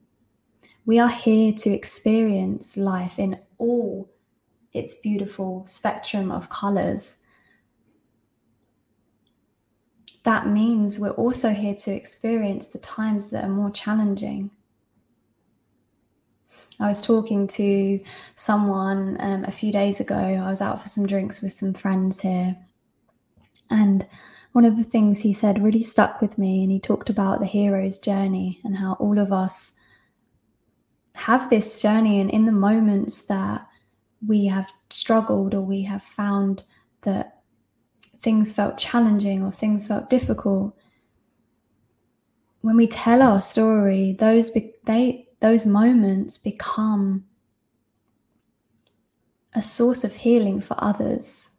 We 0.84 0.99
are 0.99 1.08
here 1.08 1.54
to 1.54 1.70
experience 1.70 2.76
life 2.76 3.18
in 3.18 3.38
all 3.56 4.12
its 4.75 5.00
beautiful 5.00 5.66
spectrum 5.66 6.30
of 6.30 6.50
colors. 6.50 7.16
That 10.24 10.46
means 10.46 10.98
we're 10.98 11.10
also 11.10 11.50
here 11.50 11.74
to 11.74 11.92
experience 11.92 12.66
the 12.66 12.78
times 12.78 13.28
that 13.28 13.44
are 13.44 13.50
more 13.50 13.70
challenging. 13.70 14.50
I 16.78 16.88
was 16.88 17.00
talking 17.00 17.46
to 17.48 18.00
someone 18.34 19.16
um, 19.20 19.44
a 19.44 19.50
few 19.50 19.72
days 19.72 20.00
ago. 20.00 20.16
I 20.16 20.48
was 20.48 20.60
out 20.60 20.82
for 20.82 20.88
some 20.88 21.06
drinks 21.06 21.40
with 21.40 21.52
some 21.52 21.74
friends 21.74 22.20
here. 22.20 22.56
And 23.70 24.06
one 24.52 24.64
of 24.64 24.76
the 24.76 24.84
things 24.84 25.20
he 25.20 25.32
said 25.32 25.62
really 25.62 25.82
stuck 25.82 26.20
with 26.20 26.38
me. 26.38 26.62
And 26.62 26.72
he 26.72 26.80
talked 26.80 27.10
about 27.10 27.40
the 27.40 27.46
hero's 27.46 27.98
journey 27.98 28.60
and 28.64 28.76
how 28.76 28.94
all 28.94 29.18
of 29.18 29.32
us 29.32 29.72
have 31.14 31.50
this 31.50 31.80
journey. 31.80 32.20
And 32.20 32.30
in 32.30 32.46
the 32.46 32.52
moments 32.52 33.22
that 33.22 33.66
we 34.26 34.46
have 34.46 34.72
struggled 34.90 35.54
or 35.54 35.62
we 35.62 35.82
have 35.82 36.02
found 36.02 36.62
that 37.02 37.41
things 38.22 38.52
felt 38.52 38.78
challenging 38.78 39.42
or 39.42 39.52
things 39.52 39.88
felt 39.88 40.08
difficult, 40.08 40.76
when 42.60 42.76
we 42.76 42.86
tell 42.86 43.20
our 43.22 43.40
story, 43.40 44.12
those 44.12 44.50
be- 44.50 44.74
they 44.84 45.28
those 45.40 45.66
moments 45.66 46.38
become 46.38 47.24
a 49.54 49.60
source 49.60 50.04
of 50.04 50.14
healing 50.14 50.60
for 50.60 50.76
others. 50.78 51.50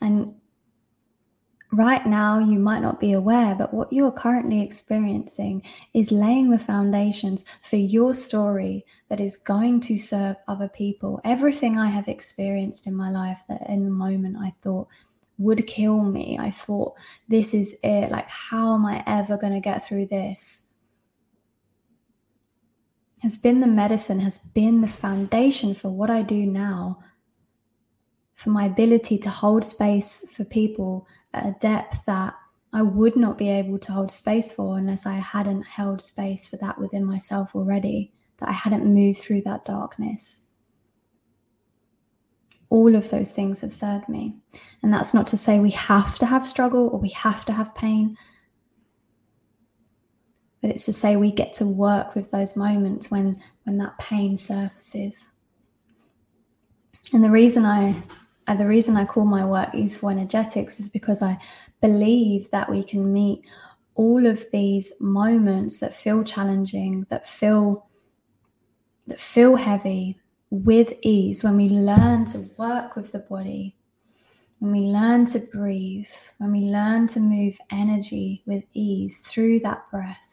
And 0.00 0.36
right 1.72 2.04
now, 2.06 2.38
you 2.38 2.58
might 2.58 2.82
not 2.82 3.00
be 3.00 3.12
aware, 3.12 3.54
but 3.54 3.72
what 3.72 3.92
you're 3.92 4.12
currently 4.12 4.60
experiencing 4.60 5.62
is 5.94 6.12
laying 6.12 6.50
the 6.50 6.58
foundations 6.58 7.44
for 7.62 7.76
your 7.76 8.14
story 8.14 8.84
that 9.08 9.20
is 9.20 9.36
going 9.36 9.80
to 9.80 9.98
serve 9.98 10.36
other 10.48 10.68
people. 10.68 11.20
Everything 11.24 11.78
I 11.78 11.88
have 11.88 12.08
experienced 12.08 12.86
in 12.86 12.94
my 12.94 13.10
life 13.10 13.42
that 13.48 13.68
in 13.68 13.84
the 13.84 13.90
moment 13.90 14.36
I 14.38 14.50
thought 14.50 14.88
would 15.38 15.66
kill 15.66 16.02
me, 16.02 16.38
I 16.38 16.50
thought, 16.50 16.94
this 17.28 17.54
is 17.54 17.74
it. 17.82 18.10
Like, 18.10 18.28
how 18.28 18.74
am 18.74 18.86
I 18.86 19.02
ever 19.06 19.36
going 19.36 19.54
to 19.54 19.60
get 19.60 19.84
through 19.84 20.06
this? 20.06 20.68
has 23.22 23.36
been 23.36 23.60
the 23.60 23.68
medicine, 23.68 24.18
has 24.18 24.38
been 24.38 24.80
the 24.80 24.88
foundation 24.88 25.74
for 25.74 25.88
what 25.88 26.10
I 26.10 26.22
do 26.22 26.44
now, 26.44 26.98
for 28.42 28.50
my 28.50 28.64
ability 28.64 29.18
to 29.18 29.30
hold 29.30 29.64
space 29.64 30.24
for 30.30 30.44
people 30.44 31.06
at 31.32 31.46
a 31.46 31.56
depth 31.60 32.04
that 32.06 32.34
I 32.72 32.82
would 32.82 33.16
not 33.16 33.38
be 33.38 33.50
able 33.50 33.78
to 33.78 33.92
hold 33.92 34.10
space 34.10 34.50
for 34.50 34.78
unless 34.78 35.06
I 35.06 35.14
hadn't 35.14 35.62
held 35.62 36.00
space 36.00 36.46
for 36.46 36.56
that 36.56 36.78
within 36.78 37.04
myself 37.04 37.54
already, 37.54 38.12
that 38.38 38.48
I 38.48 38.52
hadn't 38.52 38.86
moved 38.86 39.18
through 39.18 39.42
that 39.42 39.64
darkness. 39.64 40.42
All 42.70 42.94
of 42.96 43.10
those 43.10 43.32
things 43.32 43.60
have 43.60 43.72
served 43.72 44.08
me. 44.08 44.34
And 44.82 44.92
that's 44.92 45.12
not 45.12 45.26
to 45.28 45.36
say 45.36 45.60
we 45.60 45.70
have 45.72 46.18
to 46.18 46.26
have 46.26 46.46
struggle 46.46 46.88
or 46.88 46.98
we 46.98 47.10
have 47.10 47.44
to 47.44 47.52
have 47.52 47.74
pain 47.74 48.16
but 50.62 50.70
it's 50.70 50.84
to 50.84 50.92
say 50.92 51.16
we 51.16 51.30
get 51.30 51.52
to 51.54 51.66
work 51.66 52.14
with 52.14 52.30
those 52.30 52.56
moments 52.56 53.10
when 53.10 53.42
when 53.64 53.78
that 53.78 53.98
pain 53.98 54.36
surfaces 54.36 55.26
and 57.12 57.22
the 57.22 57.30
reason 57.30 57.66
i 57.66 57.94
uh, 58.52 58.56
the 58.56 58.66
reason 58.66 58.96
i 58.96 59.04
call 59.04 59.24
my 59.24 59.44
work 59.44 59.68
easeful 59.74 60.08
energetics 60.08 60.78
is 60.80 60.88
because 60.88 61.22
i 61.22 61.38
believe 61.80 62.50
that 62.50 62.70
we 62.70 62.82
can 62.82 63.12
meet 63.12 63.42
all 63.94 64.26
of 64.26 64.44
these 64.52 64.92
moments 65.00 65.78
that 65.78 65.94
feel 65.94 66.22
challenging 66.24 67.06
that 67.10 67.26
feel 67.26 67.86
that 69.06 69.20
feel 69.20 69.56
heavy 69.56 70.16
with 70.50 70.92
ease 71.02 71.42
when 71.42 71.56
we 71.56 71.68
learn 71.68 72.24
to 72.24 72.48
work 72.58 72.94
with 72.96 73.12
the 73.12 73.18
body 73.18 73.76
when 74.58 74.72
we 74.72 74.80
learn 74.80 75.24
to 75.24 75.38
breathe 75.52 76.06
when 76.38 76.52
we 76.52 76.60
learn 76.60 77.06
to 77.06 77.20
move 77.20 77.56
energy 77.70 78.42
with 78.46 78.64
ease 78.74 79.20
through 79.20 79.58
that 79.58 79.82
breath 79.90 80.32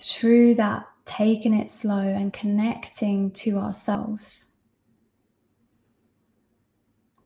through 0.00 0.54
that, 0.54 0.86
taking 1.04 1.54
it 1.54 1.70
slow 1.70 2.00
and 2.00 2.32
connecting 2.32 3.30
to 3.32 3.58
ourselves. 3.58 4.48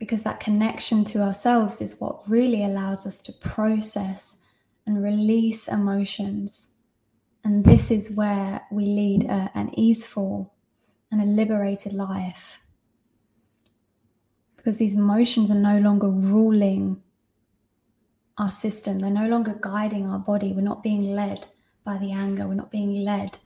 Because 0.03 0.25
that 0.25 0.41
connection 0.41 1.05
to 1.05 1.23
ourselves 1.23 1.81
is 1.81 2.01
what 2.01 2.29
really 2.29 2.65
allows 2.65 3.07
us 3.07 3.21
to 3.21 3.33
process 3.33 4.39
and 4.85 5.01
release 5.01 5.69
emotions. 5.69 6.75
And 7.45 7.65
this 7.65 7.89
is 7.89 8.17
where 8.17 8.63
we 8.73 8.85
lead 8.85 9.23
a, 9.27 9.49
an 9.55 9.71
easeful 9.79 10.55
and 11.13 11.23
a 11.23 11.25
liberated 11.25 11.93
life. 11.93 12.59
Because 14.57 14.79
these 14.79 14.95
emotions 14.95 15.53
are 15.53 15.61
no 15.71 15.79
longer 15.79 16.09
ruling 16.09 17.01
our 18.37 18.51
system, 18.51 18.99
they're 18.99 19.09
no 19.09 19.29
longer 19.29 19.57
guiding 19.61 20.09
our 20.09 20.19
body. 20.19 20.53
We're 20.53 20.63
not 20.63 20.83
being 20.83 21.15
led 21.15 21.47
by 21.85 21.97
the 21.97 22.11
anger. 22.11 22.49
We're 22.49 22.55
not 22.55 22.73
being 22.73 23.05
led 23.05 23.39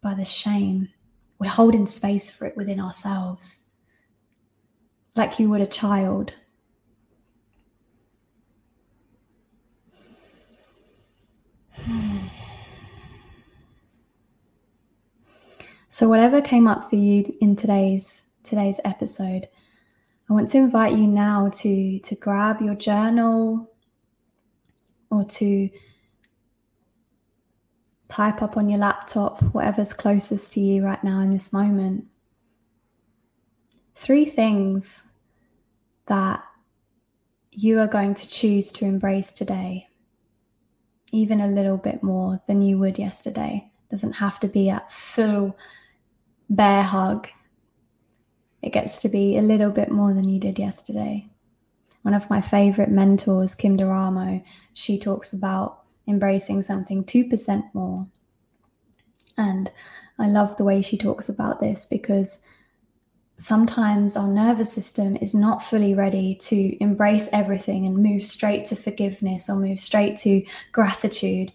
by 0.00 0.14
the 0.14 0.24
shame. 0.24 0.90
We're 1.40 1.50
holding 1.50 1.88
space 1.88 2.30
for 2.30 2.46
it 2.46 2.56
within 2.56 2.78
ourselves, 2.78 3.68
like 5.14 5.38
you 5.38 5.48
would 5.50 5.60
a 5.60 5.66
child. 5.66 6.32
Hmm. 11.74 12.18
So 15.88 16.08
whatever 16.08 16.40
came 16.40 16.66
up 16.66 16.88
for 16.88 16.96
you 16.96 17.36
in 17.40 17.56
today's 17.56 18.24
today's 18.44 18.80
episode, 18.84 19.48
I 20.30 20.32
want 20.32 20.48
to 20.50 20.58
invite 20.58 20.96
you 20.96 21.06
now 21.06 21.50
to 21.50 21.98
to 21.98 22.14
grab 22.14 22.60
your 22.62 22.74
journal 22.74 23.70
or 25.10 25.24
to 25.24 25.68
type 28.08 28.42
up 28.42 28.56
on 28.56 28.68
your 28.68 28.78
laptop, 28.78 29.42
whatever's 29.54 29.92
closest 29.92 30.52
to 30.52 30.60
you 30.60 30.84
right 30.84 31.02
now 31.02 31.20
in 31.20 31.32
this 31.32 31.52
moment. 31.52 32.06
Three 33.94 34.24
things 34.24 35.02
that 36.06 36.42
you 37.50 37.78
are 37.78 37.86
going 37.86 38.14
to 38.14 38.28
choose 38.28 38.72
to 38.72 38.84
embrace 38.84 39.30
today, 39.30 39.88
even 41.12 41.40
a 41.40 41.46
little 41.46 41.76
bit 41.76 42.02
more 42.02 42.40
than 42.46 42.62
you 42.62 42.78
would 42.78 42.98
yesterday. 42.98 43.70
Doesn't 43.90 44.14
have 44.14 44.40
to 44.40 44.48
be 44.48 44.70
a 44.70 44.82
full 44.88 45.56
bear 46.48 46.82
hug. 46.82 47.28
It 48.62 48.72
gets 48.72 49.00
to 49.02 49.08
be 49.08 49.36
a 49.36 49.42
little 49.42 49.70
bit 49.70 49.90
more 49.90 50.14
than 50.14 50.28
you 50.28 50.38
did 50.40 50.58
yesterday. 50.58 51.28
One 52.02 52.14
of 52.14 52.30
my 52.30 52.40
favorite 52.40 52.90
mentors, 52.90 53.54
Kim 53.54 53.76
D'Eramo, 53.76 54.42
she 54.72 54.98
talks 54.98 55.32
about 55.32 55.82
embracing 56.08 56.62
something 56.62 57.04
2% 57.04 57.74
more. 57.74 58.06
And 59.36 59.70
I 60.18 60.26
love 60.28 60.56
the 60.56 60.64
way 60.64 60.82
she 60.82 60.96
talks 60.98 61.28
about 61.28 61.60
this 61.60 61.86
because 61.86 62.42
sometimes 63.36 64.16
our 64.16 64.28
nervous 64.28 64.72
system 64.72 65.16
is 65.16 65.34
not 65.34 65.62
fully 65.62 65.94
ready 65.94 66.34
to 66.36 66.82
embrace 66.82 67.28
everything 67.32 67.86
and 67.86 67.96
move 67.96 68.22
straight 68.22 68.64
to 68.66 68.76
forgiveness 68.76 69.50
or 69.50 69.56
move 69.56 69.80
straight 69.80 70.16
to 70.18 70.44
gratitude. 70.70 71.52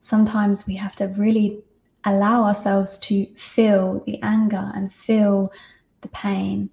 Sometimes 0.00 0.66
we 0.66 0.76
have 0.76 0.94
to 0.96 1.06
really 1.06 1.62
allow 2.04 2.44
ourselves 2.44 2.98
to 2.98 3.26
feel 3.36 4.02
the 4.06 4.20
anger 4.22 4.72
and 4.74 4.92
feel 4.92 5.52
the 6.00 6.08
pain 6.08 6.68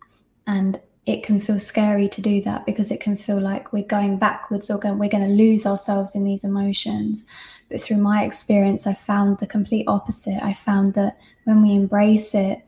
and 0.48 0.82
it 1.06 1.24
can 1.24 1.42
feel 1.42 1.60
scary 1.60 2.08
to 2.08 2.22
do 2.22 2.42
that 2.42 2.66
because 2.68 2.92
it 2.92 3.00
can 3.00 3.18
feel 3.18 3.40
like 3.40 3.74
we're 3.74 3.84
going 3.84 4.18
backwards 4.18 4.70
or 4.70 4.78
we're 4.78 5.10
going 5.10 5.24
to 5.24 5.44
lose 5.44 5.66
ourselves 5.66 6.14
in 6.14 6.24
these 6.24 6.44
emotions. 6.44 7.26
But 7.70 7.82
through 7.82 7.98
my 7.98 8.24
experience, 8.24 8.86
I 8.86 8.94
found 8.94 9.40
the 9.40 9.48
complete 9.48 9.86
opposite. 9.88 10.40
I 10.44 10.54
found 10.54 10.94
that 10.94 11.18
when 11.46 11.64
we 11.64 11.74
embrace 11.74 12.36
it, 12.36 12.64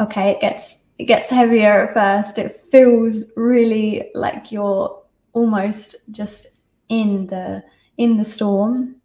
okay, 0.00 0.30
it 0.30 0.40
gets 0.40 0.83
it 0.98 1.04
gets 1.04 1.28
heavier 1.28 1.88
at 1.88 1.94
first. 1.94 2.38
It 2.38 2.56
feels 2.56 3.26
really 3.36 4.10
like 4.14 4.52
you're 4.52 5.02
almost 5.32 5.96
just 6.10 6.46
in 6.88 7.26
the 7.26 7.64
in 7.96 8.16
the 8.16 8.24
storm, 8.24 8.96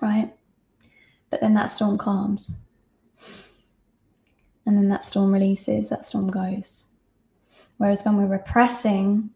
right? 0.00 0.32
But 1.30 1.40
then 1.40 1.54
that 1.54 1.66
storm 1.66 1.98
calms. 1.98 2.52
And 4.64 4.76
then 4.76 4.88
that 4.88 5.04
storm 5.04 5.32
releases, 5.32 5.88
that 5.88 6.04
storm 6.04 6.28
goes. 6.28 6.96
Whereas 7.78 8.04
when 8.04 8.16
we're 8.16 8.26
repressing 8.26 9.30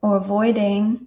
or 0.00 0.16
avoiding, 0.16 1.06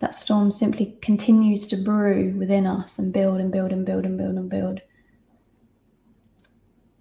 that 0.00 0.14
storm 0.14 0.50
simply 0.50 0.96
continues 1.00 1.66
to 1.68 1.76
brew 1.76 2.34
within 2.36 2.66
us 2.66 2.98
and 2.98 3.12
build 3.12 3.40
and 3.40 3.52
build 3.52 3.72
and 3.72 3.86
build 3.86 4.04
and 4.04 4.18
build 4.18 4.36
and 4.36 4.50
build. 4.50 4.80
And 4.80 4.82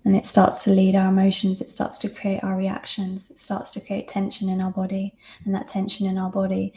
it 0.06 0.26
starts 0.26 0.64
to 0.66 0.72
lead 0.72 0.96
our 0.96 1.08
emotions, 1.08 1.62
it 1.62 1.70
starts 1.70 1.98
to 2.00 2.10
create 2.10 2.44
our 2.44 2.58
reactions, 2.58 3.32
it 3.32 3.40
starts 3.40 3.72
to 3.72 3.82
create 3.82 4.08
tension 4.08 4.50
in 4.50 4.60
our 4.60 4.72
body. 4.72 5.16
And 5.46 5.56
that 5.56 5.70
tension 5.70 6.06
in 6.06 6.18
our 6.18 6.30
body 6.30 6.74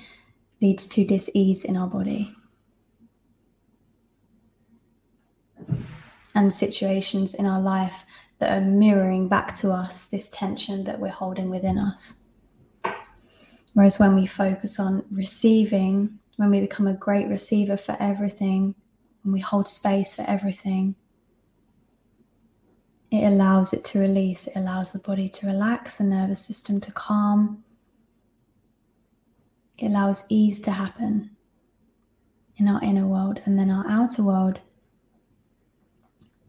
leads 0.62 0.86
to 0.88 1.04
dis 1.04 1.28
ease 1.34 1.64
in 1.64 1.76
our 1.76 1.88
body. 1.88 2.36
and 6.36 6.52
situations 6.52 7.34
in 7.34 7.46
our 7.46 7.60
life 7.60 8.04
that 8.38 8.56
are 8.56 8.64
mirroring 8.64 9.26
back 9.26 9.56
to 9.56 9.72
us 9.72 10.04
this 10.06 10.28
tension 10.28 10.84
that 10.84 11.00
we're 11.00 11.08
holding 11.08 11.48
within 11.48 11.78
us. 11.78 12.22
Whereas 13.72 13.98
when 13.98 14.14
we 14.14 14.26
focus 14.26 14.78
on 14.78 15.04
receiving, 15.10 16.18
when 16.36 16.50
we 16.50 16.60
become 16.60 16.86
a 16.86 16.94
great 16.94 17.26
receiver 17.28 17.78
for 17.78 17.96
everything, 17.98 18.74
when 19.22 19.32
we 19.32 19.40
hold 19.40 19.66
space 19.66 20.14
for 20.14 20.22
everything, 20.28 20.94
it 23.10 23.24
allows 23.24 23.72
it 23.72 23.84
to 23.84 24.00
release, 24.00 24.46
it 24.46 24.56
allows 24.56 24.92
the 24.92 24.98
body 24.98 25.28
to 25.28 25.46
relax, 25.46 25.94
the 25.94 26.04
nervous 26.04 26.44
system 26.44 26.80
to 26.80 26.92
calm. 26.92 27.62
It 29.78 29.86
allows 29.86 30.24
ease 30.28 30.60
to 30.60 30.72
happen 30.72 31.36
in 32.56 32.68
our 32.68 32.82
inner 32.82 33.06
world, 33.06 33.40
and 33.44 33.58
then 33.58 33.70
our 33.70 33.84
outer 33.88 34.22
world 34.22 34.60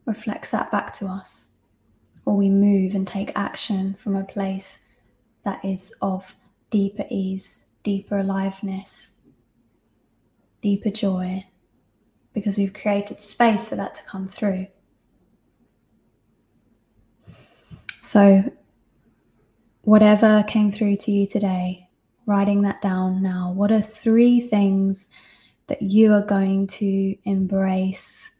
reflects 0.05 0.51
that 0.51 0.71
back 0.71 0.93
to 0.93 1.05
us. 1.05 1.57
Or 2.25 2.35
we 2.35 2.49
move 2.49 2.95
and 2.95 3.07
take 3.07 3.31
action 3.37 3.93
from 3.93 4.15
a 4.15 4.23
place 4.23 4.83
that 5.43 5.63
is 5.63 5.93
of 6.01 6.33
deeper 6.69 7.05
ease, 7.09 7.65
deeper 7.83 8.17
aliveness, 8.17 9.17
deeper 10.61 10.89
joy, 10.89 11.45
because 12.33 12.57
we've 12.57 12.73
created 12.73 13.21
space 13.21 13.69
for 13.69 13.75
that 13.75 13.95
to 13.95 14.03
come 14.03 14.27
through. 14.27 14.67
So, 18.07 18.53
whatever 19.81 20.41
came 20.47 20.71
through 20.71 20.95
to 20.95 21.11
you 21.11 21.27
today, 21.27 21.89
writing 22.25 22.61
that 22.61 22.79
down 22.79 23.21
now, 23.21 23.51
what 23.51 23.69
are 23.69 23.81
three 23.81 24.39
things 24.39 25.09
that 25.67 25.81
you 25.81 26.13
are 26.13 26.21
going 26.21 26.67
to 26.67 27.17
embrace 27.25 28.31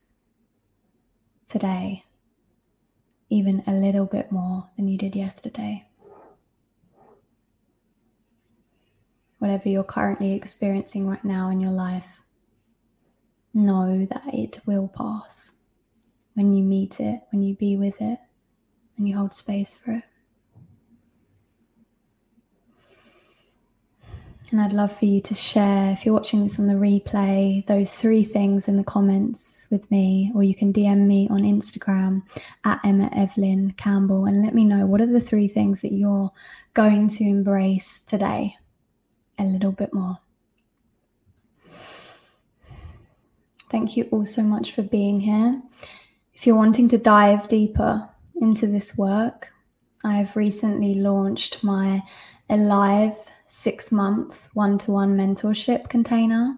today, 1.50 2.06
even 3.30 3.62
a 3.68 3.74
little 3.74 4.06
bit 4.06 4.32
more 4.32 4.70
than 4.78 4.88
you 4.88 4.98
did 4.98 5.18
yesterday. 5.18 5.86
Whatever 9.40 9.68
you're 9.68 9.84
currently 9.84 10.32
experiencing 10.32 11.06
right 11.10 11.26
now 11.26 11.50
in 11.50 11.60
your 11.60 11.74
life, 11.74 12.22
know 13.54 14.06
that 14.06 14.34
it 14.34 14.62
will 14.66 14.88
pass 14.88 15.52
when 16.36 16.54
you 16.54 16.64
meet 16.64 17.02
it, 17.02 17.20
when 17.34 17.44
you 17.44 17.54
be 17.54 17.76
with 17.76 18.00
it, 18.00 18.20
when 18.98 19.08
you 19.08 19.16
hold 19.18 19.34
space 19.34 19.74
for 19.74 19.94
it. 19.94 20.04
And 24.50 24.62
I'd 24.62 24.72
love 24.72 24.98
for 24.98 25.04
you 25.06 25.20
to 25.22 25.34
share, 25.34 25.92
if 25.92 26.06
you're 26.06 26.14
watching 26.14 26.42
this 26.42 26.58
on 26.58 26.68
the 26.68 26.74
replay, 26.74 27.66
those 27.66 27.94
three 27.94 28.24
things 28.24 28.70
in 28.70 28.78
the 28.78 28.84
comments 28.84 29.66
with 29.70 29.92
me, 29.92 30.32
or 30.34 30.42
you 30.42 30.56
can 30.56 30.72
DM 30.72 31.06
me 31.06 31.28
on 31.30 31.42
Instagram 31.42 32.22
at 32.64 32.80
Emma 32.86 33.10
Evelyn 33.14 33.72
Campbell 33.72 34.26
and 34.26 34.42
let 34.42 34.56
me 34.56 34.64
know 34.64 34.86
what 34.86 35.02
are 35.02 35.06
the 35.06 35.20
three 35.20 35.50
things 35.50 35.82
that 35.82 35.92
you're 35.92 36.32
going 36.74 37.10
to 37.10 37.26
embrace 37.26 38.00
today 38.00 38.56
a 39.38 39.44
little 39.44 39.74
bit 39.74 39.94
more. 39.94 40.18
Thank 43.70 43.98
you 43.98 44.08
all 44.12 44.24
so 44.24 44.44
much 44.44 44.72
for 44.72 44.82
being 44.82 45.20
here. 45.20 45.62
If 46.34 46.48
you're 46.48 46.56
wanting 46.56 46.88
to 46.90 46.98
dive 46.98 47.50
deeper 47.50 48.08
into 48.42 48.68
this 48.68 48.98
work, 48.98 49.50
I've 50.04 50.36
recently 50.36 50.96
launched 50.96 51.64
my 51.64 52.04
Alive 52.50 53.18
six 53.48 53.92
month 53.92 54.48
one 54.54 54.78
to 54.78 54.92
one 54.92 55.18
mentorship 55.18 55.90
container. 55.90 56.58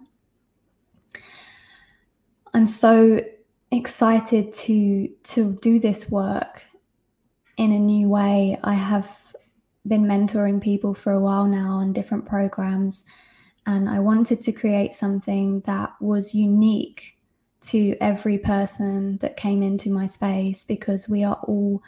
I'm 2.54 2.68
so 2.68 3.22
excited 3.72 4.54
to 4.54 5.08
to 5.08 5.58
do 5.62 5.80
this 5.80 6.12
work 6.12 6.62
in 7.58 7.72
a 7.72 7.80
new 7.80 8.08
way. 8.08 8.60
I 8.64 8.74
have 8.74 9.20
been 9.88 10.04
mentoring 10.04 10.62
people 10.62 10.94
for 10.94 11.12
a 11.12 11.20
while 11.20 11.48
now 11.48 11.78
on 11.78 11.94
different 11.94 12.28
programs 12.28 13.04
and 13.66 13.90
I 13.90 14.00
wanted 14.00 14.42
to 14.44 14.52
create 14.52 14.94
something 14.94 15.62
that 15.62 15.94
was 16.00 16.36
unique 16.36 17.16
to 17.62 17.96
every 18.00 18.38
person 18.38 19.18
that 19.18 19.38
came 19.38 19.62
into 19.62 19.90
my 19.90 20.06
space 20.06 20.64
because 20.64 21.10
we 21.10 21.24
are 21.24 21.40
all 21.44 21.82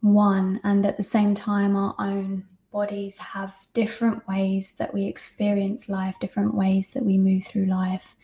one 0.00 0.60
and 0.64 0.84
at 0.84 0.96
the 0.96 1.02
same 1.02 1.34
time 1.34 1.76
our 1.76 1.94
own 1.98 2.44
bodies 2.72 3.18
have 3.18 3.54
different 3.74 4.26
ways 4.26 4.72
that 4.78 4.92
we 4.92 5.06
experience 5.06 5.88
life, 5.88 6.18
different 6.20 6.54
ways 6.54 6.90
that 6.90 7.04
we 7.04 7.18
move 7.18 7.44
through 7.44 7.66
life. 7.66 8.14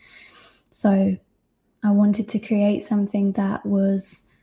So 0.69 1.15
I 1.83 1.91
wanted 1.91 2.27
to 2.29 2.39
create 2.39 2.83
something 2.83 3.31
that 3.33 3.65
was 3.65 4.33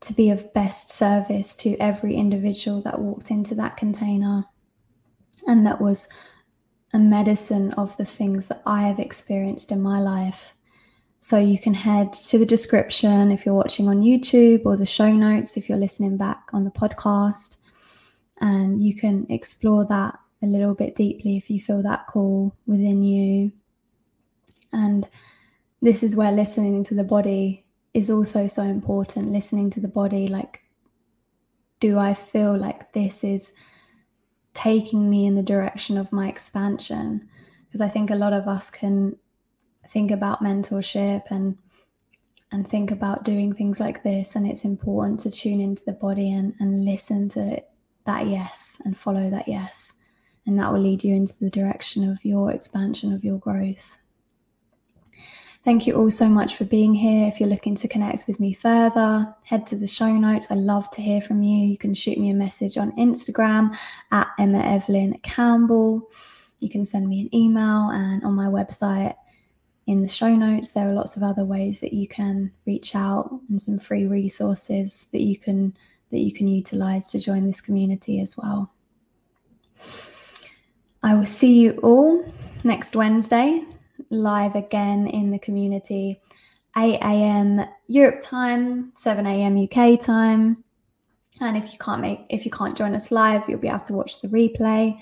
to 0.00 0.14
be 0.14 0.30
of 0.30 0.52
best 0.54 0.90
service 0.90 1.54
to 1.56 1.76
every 1.76 2.16
individual 2.16 2.80
that 2.82 3.00
walked 3.00 3.30
into 3.30 3.54
that 3.56 3.76
container 3.76 4.46
and 5.46 5.66
that 5.66 5.80
was 5.80 6.08
a 6.92 6.98
medicine 6.98 7.72
of 7.74 7.96
the 7.96 8.04
things 8.04 8.46
that 8.46 8.62
I 8.66 8.82
have 8.82 8.98
experienced 8.98 9.70
in 9.70 9.80
my 9.80 10.00
life. 10.00 10.54
So 11.20 11.38
you 11.38 11.58
can 11.58 11.74
head 11.74 12.12
to 12.14 12.38
the 12.38 12.46
description 12.46 13.30
if 13.30 13.44
you're 13.44 13.54
watching 13.54 13.88
on 13.88 14.00
YouTube 14.00 14.62
or 14.64 14.76
the 14.76 14.86
show 14.86 15.12
notes 15.12 15.56
if 15.56 15.68
you're 15.68 15.78
listening 15.78 16.16
back 16.16 16.48
on 16.52 16.64
the 16.64 16.70
podcast 16.70 17.58
and 18.40 18.82
you 18.82 18.94
can 18.94 19.26
explore 19.28 19.84
that 19.84 20.18
a 20.42 20.46
little 20.46 20.74
bit 20.74 20.96
deeply 20.96 21.36
if 21.36 21.50
you 21.50 21.60
feel 21.60 21.82
that 21.82 22.06
call 22.06 22.54
within 22.66 23.04
you. 23.04 23.52
And 24.72 25.06
this 25.82 26.02
is 26.02 26.16
where 26.16 26.32
listening 26.32 26.84
to 26.84 26.94
the 26.94 27.04
body 27.04 27.64
is 27.92 28.10
also 28.10 28.46
so 28.46 28.62
important. 28.62 29.32
Listening 29.32 29.70
to 29.70 29.80
the 29.80 29.88
body, 29.88 30.28
like, 30.28 30.62
do 31.80 31.98
I 31.98 32.14
feel 32.14 32.56
like 32.56 32.92
this 32.92 33.24
is 33.24 33.52
taking 34.54 35.08
me 35.08 35.26
in 35.26 35.34
the 35.34 35.42
direction 35.42 35.96
of 35.96 36.12
my 36.12 36.28
expansion? 36.28 37.28
Because 37.66 37.80
I 37.80 37.88
think 37.88 38.10
a 38.10 38.16
lot 38.16 38.32
of 38.32 38.48
us 38.48 38.70
can 38.70 39.16
think 39.88 40.10
about 40.10 40.42
mentorship 40.42 41.22
and 41.30 41.58
and 42.52 42.68
think 42.68 42.90
about 42.90 43.24
doing 43.24 43.52
things 43.52 43.78
like 43.78 44.02
this 44.02 44.34
and 44.34 44.44
it's 44.44 44.64
important 44.64 45.20
to 45.20 45.30
tune 45.30 45.60
into 45.60 45.84
the 45.84 45.92
body 45.92 46.32
and, 46.32 46.54
and 46.58 46.84
listen 46.84 47.28
to 47.28 47.62
that 48.06 48.26
yes 48.26 48.80
and 48.84 48.98
follow 48.98 49.30
that 49.30 49.46
yes. 49.46 49.92
And 50.46 50.58
that 50.58 50.72
will 50.72 50.80
lead 50.80 51.04
you 51.04 51.14
into 51.14 51.34
the 51.40 51.50
direction 51.50 52.08
of 52.08 52.24
your 52.24 52.50
expansion, 52.50 53.12
of 53.12 53.24
your 53.24 53.38
growth. 53.38 53.98
Thank 55.62 55.86
you 55.86 55.94
all 55.94 56.10
so 56.10 56.26
much 56.26 56.56
for 56.56 56.64
being 56.64 56.94
here. 56.94 57.28
If 57.28 57.38
you're 57.38 57.48
looking 57.48 57.76
to 57.76 57.88
connect 57.88 58.26
with 58.26 58.40
me 58.40 58.54
further, 58.54 59.34
head 59.42 59.66
to 59.66 59.76
the 59.76 59.86
show 59.86 60.10
notes. 60.10 60.50
I 60.50 60.54
love 60.54 60.88
to 60.92 61.02
hear 61.02 61.20
from 61.20 61.42
you. 61.42 61.66
You 61.66 61.76
can 61.76 61.92
shoot 61.92 62.16
me 62.16 62.30
a 62.30 62.34
message 62.34 62.78
on 62.78 62.92
Instagram 62.92 63.76
at 64.10 64.28
Emma 64.38 64.60
Evelyn 64.60 65.18
Campbell. 65.22 66.08
You 66.60 66.70
can 66.70 66.86
send 66.86 67.08
me 67.08 67.20
an 67.20 67.34
email, 67.34 67.90
and 67.90 68.24
on 68.24 68.32
my 68.32 68.46
website, 68.46 69.14
in 69.86 70.00
the 70.00 70.08
show 70.08 70.34
notes, 70.34 70.70
there 70.70 70.88
are 70.88 70.94
lots 70.94 71.16
of 71.16 71.22
other 71.22 71.44
ways 71.44 71.80
that 71.80 71.92
you 71.92 72.08
can 72.08 72.52
reach 72.66 72.94
out 72.94 73.30
and 73.50 73.60
some 73.60 73.78
free 73.78 74.06
resources 74.06 75.08
that 75.12 75.20
you 75.20 75.38
can 75.38 75.76
that 76.10 76.20
you 76.20 76.32
can 76.32 76.48
utilize 76.48 77.10
to 77.10 77.20
join 77.20 77.46
this 77.46 77.60
community 77.60 78.18
as 78.20 78.34
well. 78.36 78.72
I 81.02 81.14
will 81.14 81.26
see 81.26 81.60
you 81.60 81.78
all 81.82 82.24
next 82.64 82.96
Wednesday, 82.96 83.62
live 84.10 84.54
again 84.54 85.06
in 85.06 85.30
the 85.30 85.38
community, 85.38 86.20
8 86.76 86.98
a.m. 87.00 87.66
Europe 87.88 88.20
time, 88.22 88.92
7 88.94 89.26
a.m. 89.26 89.68
UK 89.68 90.00
time. 90.00 90.64
And 91.40 91.56
if 91.56 91.72
you 91.72 91.78
can't 91.78 92.02
make 92.02 92.26
if 92.28 92.44
you 92.44 92.50
can't 92.50 92.76
join 92.76 92.94
us 92.94 93.10
live, 93.10 93.42
you'll 93.48 93.58
be 93.58 93.68
able 93.68 93.80
to 93.80 93.94
watch 93.94 94.20
the 94.20 94.28
replay. 94.28 95.00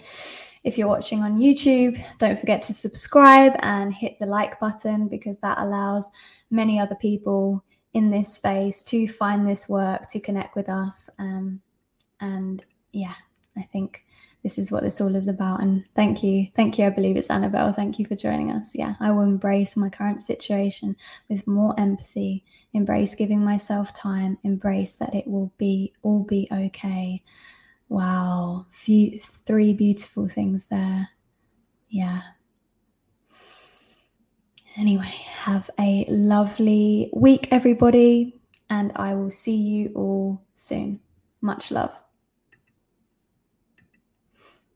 If 0.62 0.77
you're 0.77 0.88
watching 0.88 1.23
on 1.23 1.38
YouTube, 1.38 2.01
don't 2.18 2.38
forget 2.38 2.62
to 2.62 2.75
subscribe 2.75 3.55
and 3.61 3.92
hit 3.92 4.18
the 4.18 4.27
like 4.27 4.61
button 4.61 5.09
because 5.09 5.38
that 5.38 5.59
allows 5.59 6.11
many 6.51 6.79
other 6.79 6.94
people 6.97 7.64
in 7.94 8.11
this 8.11 8.35
space 8.35 8.85
to 8.85 9.09
find 9.09 9.47
this 9.47 9.68
work 9.68 10.09
to 10.09 10.21
connect 10.21 10.55
with 10.55 10.68
us 10.68 11.09
um, 11.18 11.61
and 12.21 12.64
yeah 12.92 13.14
i 13.57 13.62
think 13.62 14.05
this 14.42 14.59
is 14.59 14.70
what 14.70 14.83
this 14.83 15.01
all 15.01 15.16
is 15.16 15.29
about. 15.29 15.61
And 15.61 15.85
thank 15.94 16.22
you. 16.22 16.46
Thank 16.55 16.79
you. 16.79 16.87
I 16.87 16.90
believe 16.90 17.16
it's 17.16 17.31
annabelle. 17.31 17.72
Thank 17.72 17.98
you 17.98 18.07
for 18.07 18.14
joining 18.14 18.51
us. 18.53 18.72
Yeah 18.74 18.94
i 19.01 19.11
will 19.11 19.22
embrace 19.22 19.77
my 19.77 19.88
current 19.88 20.20
situation 20.20 20.96
with 21.29 21.46
more 21.46 21.79
empathy 21.79 22.44
embrace 22.72 23.14
giving 23.14 23.44
myself 23.44 23.92
time 23.92 24.38
embrace 24.44 24.96
that 24.96 25.14
it 25.14 25.27
will 25.27 25.53
be 25.59 25.92
all 26.03 26.22
be 26.22 26.48
okay. 26.53 27.22
Wow. 27.88 28.66
Few 28.70 29.18
three 29.20 29.72
beautiful 29.72 30.29
things 30.29 30.66
there. 30.66 31.09
Yeah. 31.88 32.20
Anyway, 34.77 35.07
have 35.07 35.70
a 35.81 36.05
lovely 36.09 37.11
week, 37.12 37.48
everybody, 37.51 38.40
and 38.70 38.92
I 38.94 39.14
will 39.14 39.31
see 39.31 39.57
you 39.57 39.92
all 39.94 40.44
soon. 40.55 41.01
Much 41.40 41.70
love. 41.70 41.98